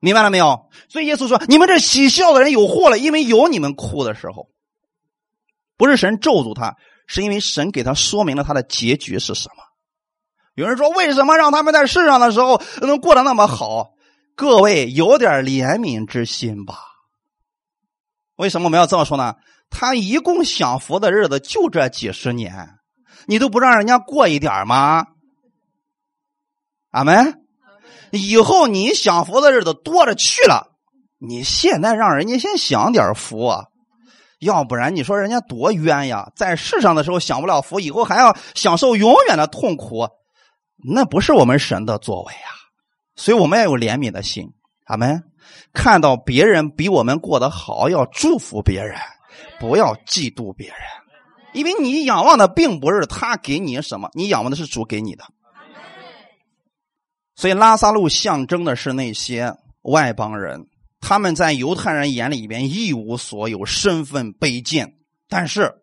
[0.00, 0.68] 明白了没有？
[0.88, 4.48] 所以耶稣说：“你们这喜笑的人有祸了，因为有你们哭的时候。
[5.76, 6.74] 不是神咒诅他，
[7.06, 9.62] 是因为神给他说明了他的结局是什么。
[10.56, 13.90] 有人说：为什么让他们在世上的时候能过得那么好？
[14.34, 16.95] 各位有点怜悯之心吧。
[18.36, 19.34] 为什么我们要这么说呢？
[19.68, 22.78] 他一共享福的日子就这几十年，
[23.26, 25.06] 你都不让人家过一点吗？
[26.90, 27.42] 阿门。”
[28.12, 30.78] 以后你享福的日子多着去了，
[31.18, 33.64] 你现在让人家先享点福啊，
[34.38, 36.30] 要不然你说人家多冤呀！
[36.36, 40.08] 在世上的时候享不了福，以后还要享受永远的痛苦，
[40.94, 42.48] 那不是我们神的作为啊！
[43.16, 44.52] 所以我们要有怜悯的心，
[44.84, 45.24] 阿门。
[45.72, 48.96] 看到别人比我们过得好，要祝福别人，
[49.58, 50.76] 不要嫉妒别人，
[51.52, 55.24] 因为你仰望的并不是他给你什么，你仰望的是主给你的。
[57.34, 60.66] 所以拉萨路象征的是那些外邦人，
[61.00, 64.94] 他们在犹太人眼里边一无所有，身份卑贱。
[65.28, 65.74] 但是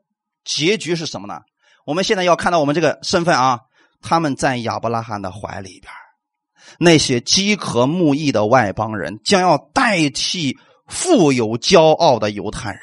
[0.43, 1.41] 结局是什么呢？
[1.85, 3.59] 我们现在要看到我们这个身份啊，
[4.01, 5.93] 他们在亚伯拉罕的怀里边，
[6.83, 10.57] 那些饥渴慕义的外邦人将要代替
[10.87, 12.81] 富有骄傲的犹太人，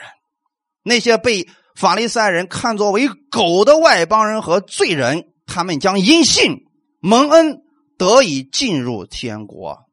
[0.83, 6.65] 那些被法利赛人看作为狗的外邦人和罪人，他们将因信
[7.01, 7.63] 蒙恩。
[8.01, 9.85] 得以进入天国。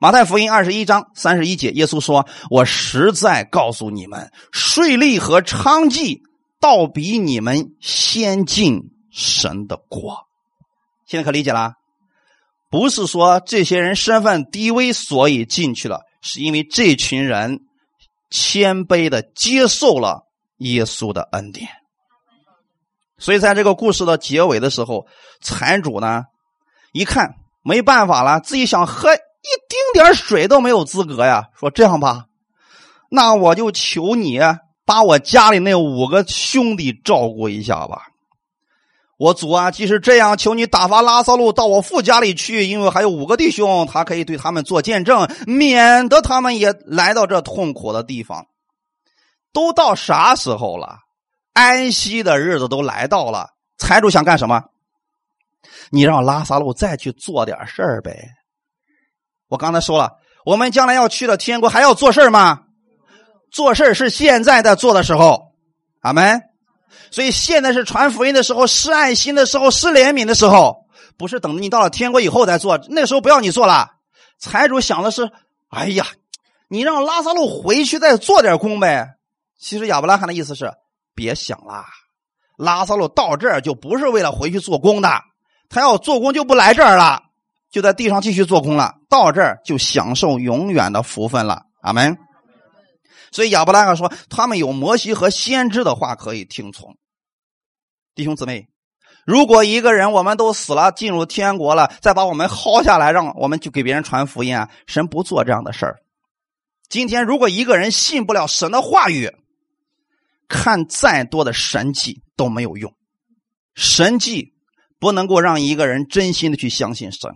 [0.00, 6.18] 马太福音二十一章三十一节，耶稣说：“我实在告诉你们，税吏和娼妓
[6.60, 10.26] 倒比你们先进神的国。”
[11.06, 11.74] 现在可理解了？
[12.70, 17.60] 不是说这些人身份低微，所以进去了，是因为这群人
[18.30, 20.26] 谦卑的接受了
[20.58, 21.68] 耶稣的恩典。
[23.16, 25.06] 所以，在这个故事的结尾的时候，
[25.40, 26.24] 财主呢？
[26.92, 29.18] 一看没办法了，自己想喝一
[29.68, 31.48] 丁点水都没有资格呀。
[31.58, 32.26] 说这样吧，
[33.10, 34.38] 那我就求你
[34.84, 38.02] 把我家里那五个兄弟照顾一下吧。
[39.18, 48.46] 我主啊，即使这样，求你打发拉萨路到我父家里去，因为还有五个弟兄，他可以对他们做见证，免得他们也来到这痛苦的地方。
[49.52, 50.98] 都到啥时候了？
[51.52, 54.62] 安息的日子都来到了，财主想干什么？
[55.90, 58.30] 你让拉萨路再去做点事儿呗。
[59.48, 60.12] 我刚才说了，
[60.44, 62.60] 我们将来要去了天国，还要做事吗？
[63.50, 65.54] 做事是现在在做的时候，
[66.02, 66.47] 阿门。
[67.10, 70.86] 所以现在是传福音的时候，施爱心的时候，施怜悯的时候，
[71.16, 72.78] 不是等你到了天国以后再做。
[72.88, 73.88] 那时候不要你做了。
[74.38, 75.30] 财主想的是：
[75.68, 76.06] 哎呀，
[76.68, 79.16] 你让拉萨路回去再做点工呗。
[79.58, 80.72] 其实亚伯拉罕的意思是：
[81.14, 81.84] 别想了，
[82.56, 85.10] 拉萨路到这儿就不是为了回去做工的。
[85.68, 87.22] 他要做工就不来这儿了，
[87.70, 88.94] 就在地上继续做工了。
[89.08, 91.62] 到这儿就享受永远的福分了。
[91.82, 92.16] 阿门。
[93.32, 96.96] 所以亚伯拉罕说，他们有摩西和先知的话可以听从。
[98.14, 98.68] 弟兄姊妹，
[99.26, 106.00] 如果一个人我们都死了，进入天国了，再把我们薅下来，让我们去给别人传福音啊，神不做这样的事儿。
[106.88, 109.32] 今天如果一个人信不了神的话语，
[110.48, 112.94] 看再多的神迹都没有用，
[113.74, 114.54] 神迹。
[115.00, 117.30] 不能够让一个人真心的去相信神。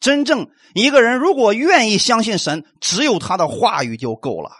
[0.00, 4.50] 真正一个人如果愿意相信神，只有他的话语就够了。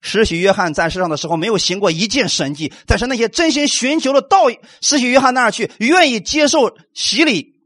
[0.00, 7.60] 施洗约翰在世上的时候没有行过一件神迹，但是那些真心寻求的道施洗约翰那儿去，愿意接受洗礼，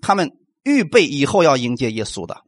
[0.00, 2.42] 他们预备以后要迎接耶稣的。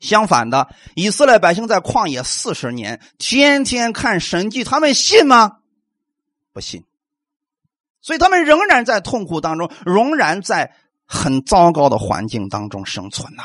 [0.00, 5.58] 相反的，以色列百姓在旷野四十年，天天看神迹，他们信吗？
[6.52, 6.84] 不信。
[8.00, 13.42] 所以他们仍然在痛苦当中，仍然在很糟糕的环境当中生存呐。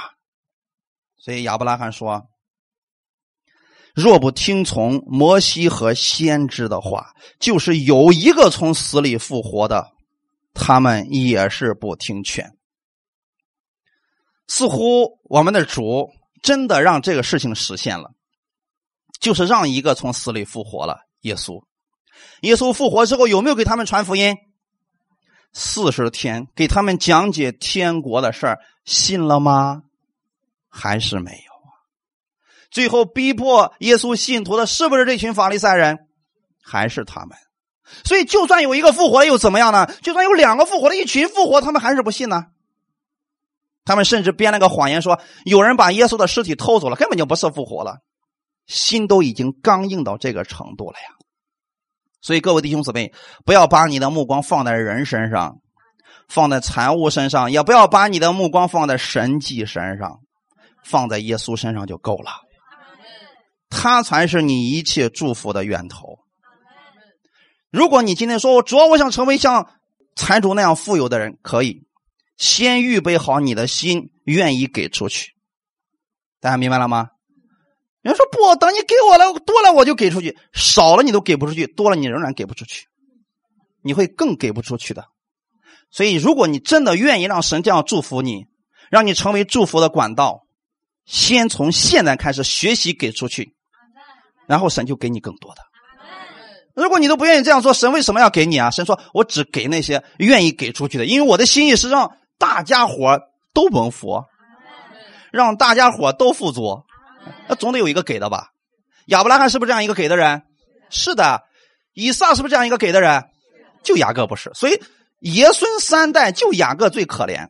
[1.18, 2.30] 所以亚伯拉罕说
[3.95, 9.91] ：“若不听从摩西和先知的话，就是有一个从死里复活的，
[10.53, 12.51] 他们也是不听劝。”
[14.47, 16.11] 似乎我们的主。
[16.43, 18.11] 真的让这个事情实现了，
[19.19, 21.63] 就是让一个从死里复活了耶稣。
[22.41, 24.35] 耶稣复活之后，有没有给他们传福音？
[25.53, 29.81] 四十天给他们讲解天国的事儿，信了吗？
[30.69, 31.55] 还是没有？
[32.76, 35.97] 最后逼迫耶稣信徒的是不是这群法利赛人？
[36.61, 37.38] 还是他们？
[38.03, 39.89] 所以，就算有一个复活又怎么样呢？
[40.01, 42.47] 就算有两个复活的一群复活，他们还是不信呢？
[43.86, 47.99] 他们甚至编了个谎言，说有人把耶稣的尸体偷走了，根本就不是复活了，
[48.67, 51.15] 心都已经刚硬到这个程度了呀！
[52.21, 53.13] 所以各位弟兄姊妹，
[53.45, 55.61] 不要把你的目光放在人身上，
[56.28, 60.19] 放在财物身上，也不要把你的目光放在神迹身上，
[60.84, 62.32] 放在耶稣身上就够了。
[63.70, 66.20] 他才是你一切祝福的源头。
[67.72, 69.70] 如果你今天说我主要我想成为像
[70.16, 71.84] 财主那样富有的人，可以。
[72.38, 75.32] 先预备好你的心，愿意给出去，
[76.41, 77.07] 大家明白了吗？
[78.01, 82.88] 有人说不，等你给我了多了，我就给出去；少了你都给不出去，多了你仍然给不出去，
[83.82, 85.05] 你会更给不出去的。
[85.89, 88.47] 所以，如果你真的愿意让神这样祝福你，
[88.91, 90.41] 让你成为祝福的管道，
[91.05, 93.55] 先从现在开始学习给出去，
[94.47, 95.61] 然后神就给你更多的。
[96.73, 98.69] 如果你都不愿意这样做，神为什么要给你啊？
[98.69, 103.21] 神说：“我只给那些愿意给出去的，因为我的心意是让。”大家伙
[103.53, 104.25] 都蒙福，
[105.31, 106.83] 让大家伙都富足，
[107.47, 108.49] 那总得有一个给的吧？
[109.05, 110.43] 亚伯拉罕是不是这样一个给的人？
[110.89, 111.43] 是的，
[111.93, 113.23] 以撒是不是这样一个给的人？
[113.83, 114.83] 就雅各不是，所以
[115.19, 117.47] 爷孙三代就雅各最可怜。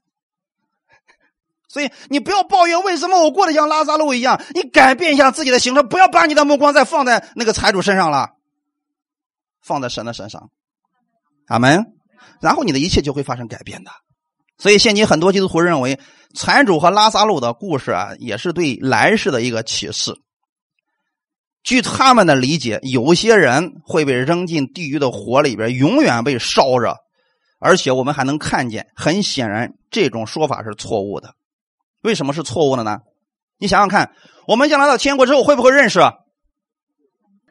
[1.76, 8.30] 所以你不要抱怨为什么我过得像拉萨路一样，你改变一下自己的行程，不要把你的目光再放在那个财主身上了，
[9.62, 10.52] 放在神的身上，
[11.48, 11.86] 阿门。
[12.40, 13.92] 然后你的一切就会发生改变的。
[14.58, 16.00] 所以，现今很多基督徒认为，
[16.34, 20.16] 财主和拉萨路的故事啊，也是对来世的一个启示。
[21.62, 26.96] 据他们的理解，有些人会被扔进地狱的火里边，永远被烧着，
[27.60, 28.88] 而且我们还能看见。
[28.96, 31.34] 很显然，这种说法是错误的。
[32.06, 33.00] 为什么是错误的呢？
[33.58, 34.12] 你想想看，
[34.48, 36.00] 我们将来到天国之后，会不会认识？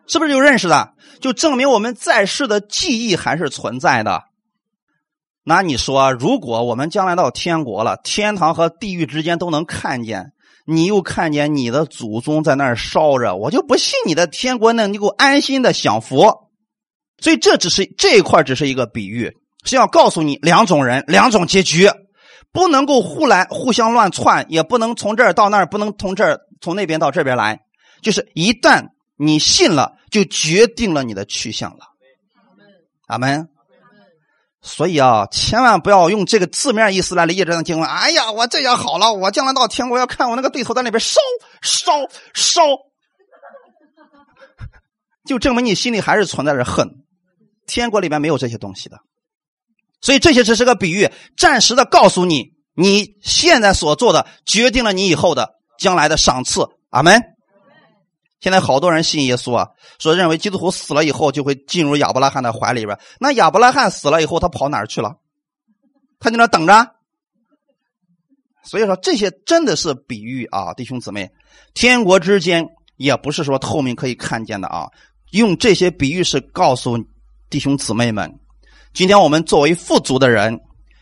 [0.06, 0.94] 是不是就认识的？
[1.20, 4.22] 就证明我们在世的记忆还是存在的。
[5.42, 10.32] 那你说，如果我们将来到天国了，天堂和地狱之间都能看见，
[10.66, 16.32] 你又看见你的祖宗在那儿烧着，我就不信你的天国能够安心的享福。
[17.18, 19.32] 所以这只是这一块只是一个比喻，
[19.64, 21.88] 是要告诉你两种人、两种结局，
[22.54, 27.60] 不能够互来互相乱窜，也不能从这儿到那儿，不能从这儿从那边到这边来。
[28.00, 31.80] 就是一旦你信了，就决定了你的去向了。
[33.08, 33.48] 阿门。
[34.62, 37.86] 所以啊，千万不要用这个字面意思来理解这段经文。
[37.86, 41.20] 哎呀，我这样好了，我将来到天国要看我那个对头在那边烧
[41.60, 41.92] 烧
[42.32, 42.62] 烧，
[45.26, 46.88] 就证明你心里还是存在着恨。
[47.66, 48.98] 天国里面没有这些东西的，
[50.04, 56.60] 所以这些只是个比喻，暂时的告诉你，你现在所做的决定了你以后的将来的赏赐。
[56.90, 57.22] 阿门。
[58.38, 62.98] 现在好多人信耶稣啊，说认为基督徒死了以后就会进入亚伯拉罕的怀里边。
[63.18, 65.16] 那亚伯拉罕死了以后，他跑哪儿去了？
[66.20, 66.86] 他在那等着。
[68.62, 71.30] 所以说这些真的是比喻啊，弟兄姊妹，
[71.72, 74.88] 天国之间也不是说透明可以看见的啊。
[75.30, 76.98] 用这些比喻是告诉
[77.48, 78.30] 弟兄姊妹们，
[78.94, 80.58] 今天我们作为富足的人，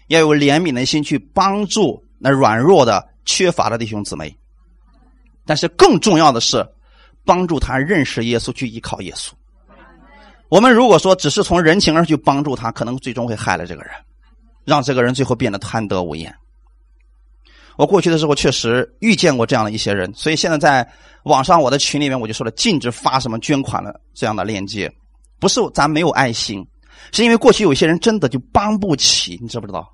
[0.09, 4.37] 要有怜悯的心去帮助那软弱的、缺乏的弟兄姊妹。
[5.47, 6.67] 但是更重要的是。
[7.25, 9.31] 帮助他认识耶稣，去依靠耶稣。
[10.49, 13.93] 我们如果说只是从人情上去帮助他，可能最终会害了这个人，
[14.65, 16.35] 让这个人最后变得贪得无厌。
[17.77, 24.93] 我过去的时候确实遇见过这样的一些人，所以现在在网上我的群里面我就说了，禁止发什么捐款的这样的链接。
[25.39, 26.67] 不是咱没有爱心，
[27.13, 29.89] 是因为过去有些人真的就帮不起，你知不知道？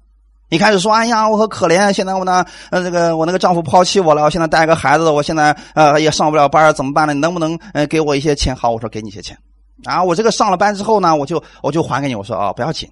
[0.50, 7.12] 一开始说：“哎呀，我很可怜，现在我呢，呃，这个我那个丈夫抛弃我了，我现在带个孩子，我现在呃也上不了班，怎么办呢？
[7.12, 8.56] 你能不能呃给我一些钱？
[8.56, 9.38] 好，我说给你一些钱。
[9.84, 12.14] 啊，我这个上了班之后呢，我就我就还给你。
[12.14, 12.88] 我说啊，不要紧。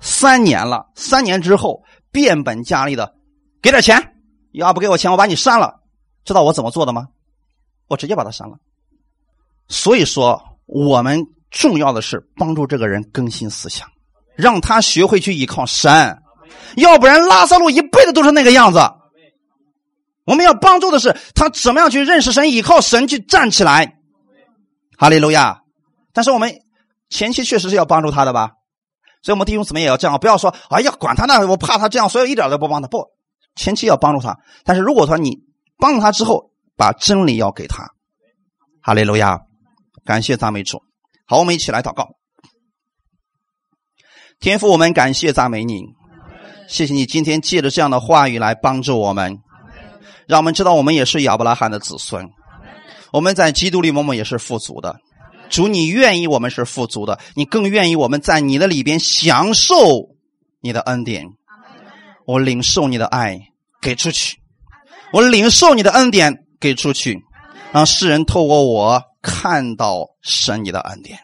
[0.00, 3.14] 三年了，三年之后变本加厉的
[3.60, 4.14] 给点钱，
[4.52, 5.80] 要不给我钱，我把你删了。
[6.24, 7.08] 知道我怎么做的吗？
[7.88, 8.56] 我直接把他删了。
[9.68, 13.88] 所以说，我们重要的是帮助这个人更新思想，
[14.34, 16.18] 让他学会去依靠神，
[16.76, 18.80] 要不然拉萨路一辈子都是那个样子。
[20.24, 23.96] 我们要帮助的是他怎么样去认识神，依靠神去站起来。
[24.98, 25.60] 哈利路亚！
[26.12, 26.52] 但是我们
[27.10, 28.52] 前期确实是要帮助他的吧？
[29.22, 32.88] 所以，我们弟兄姊妹也要这样，不要说“哎呀，管他呢，我怕他这样，所以一点都不帮他”。
[32.88, 33.04] 不，
[33.54, 34.36] 前期要帮助他。
[34.64, 35.38] 但是如果说你
[35.78, 37.88] 帮助他之后，把真理要给他。
[38.82, 39.38] 哈利路亚！
[40.04, 40.80] 感谢赞美主。
[41.28, 42.10] 好，我们一起来祷告。
[44.38, 45.82] 天父，我们感谢赞美你，
[46.68, 49.38] 谢谢你今天借着这样的话语来帮助我们，
[50.28, 52.28] 让我们知道我们也是亚伯拉罕的子孙。
[53.12, 54.94] 我们在基督里，某某也是富足的。
[55.50, 59.76] 主，你愿意我们是富足的，你更愿意我们在你的里边享受
[60.60, 61.26] 你的恩典。
[62.24, 63.40] 我领受你的爱，
[63.80, 64.34] 给出去；
[65.12, 67.18] 我领受你的恩典，给出去，
[67.72, 71.18] 让世人透过我看到神你的恩典，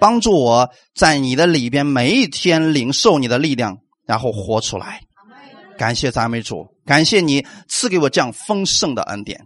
[0.00, 3.76] 帮助我在你的里边每一天领受你的力量，
[4.06, 5.02] 然后活出来。
[5.76, 9.38] 感谢赞美主，感谢你赐给我这样丰盛的恩典。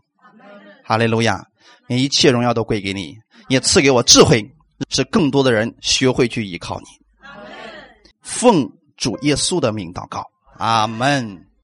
[0.85, 1.45] 哈利路亚。
[1.89, 3.18] 一切荣耀都归给你，
[3.49, 4.43] 也赐给我智慧，
[4.89, 6.87] 使更多的人学会去依靠你。
[8.22, 8.66] 奉
[8.97, 10.24] 主耶稣的名祷告，
[10.57, 11.51] 阿门。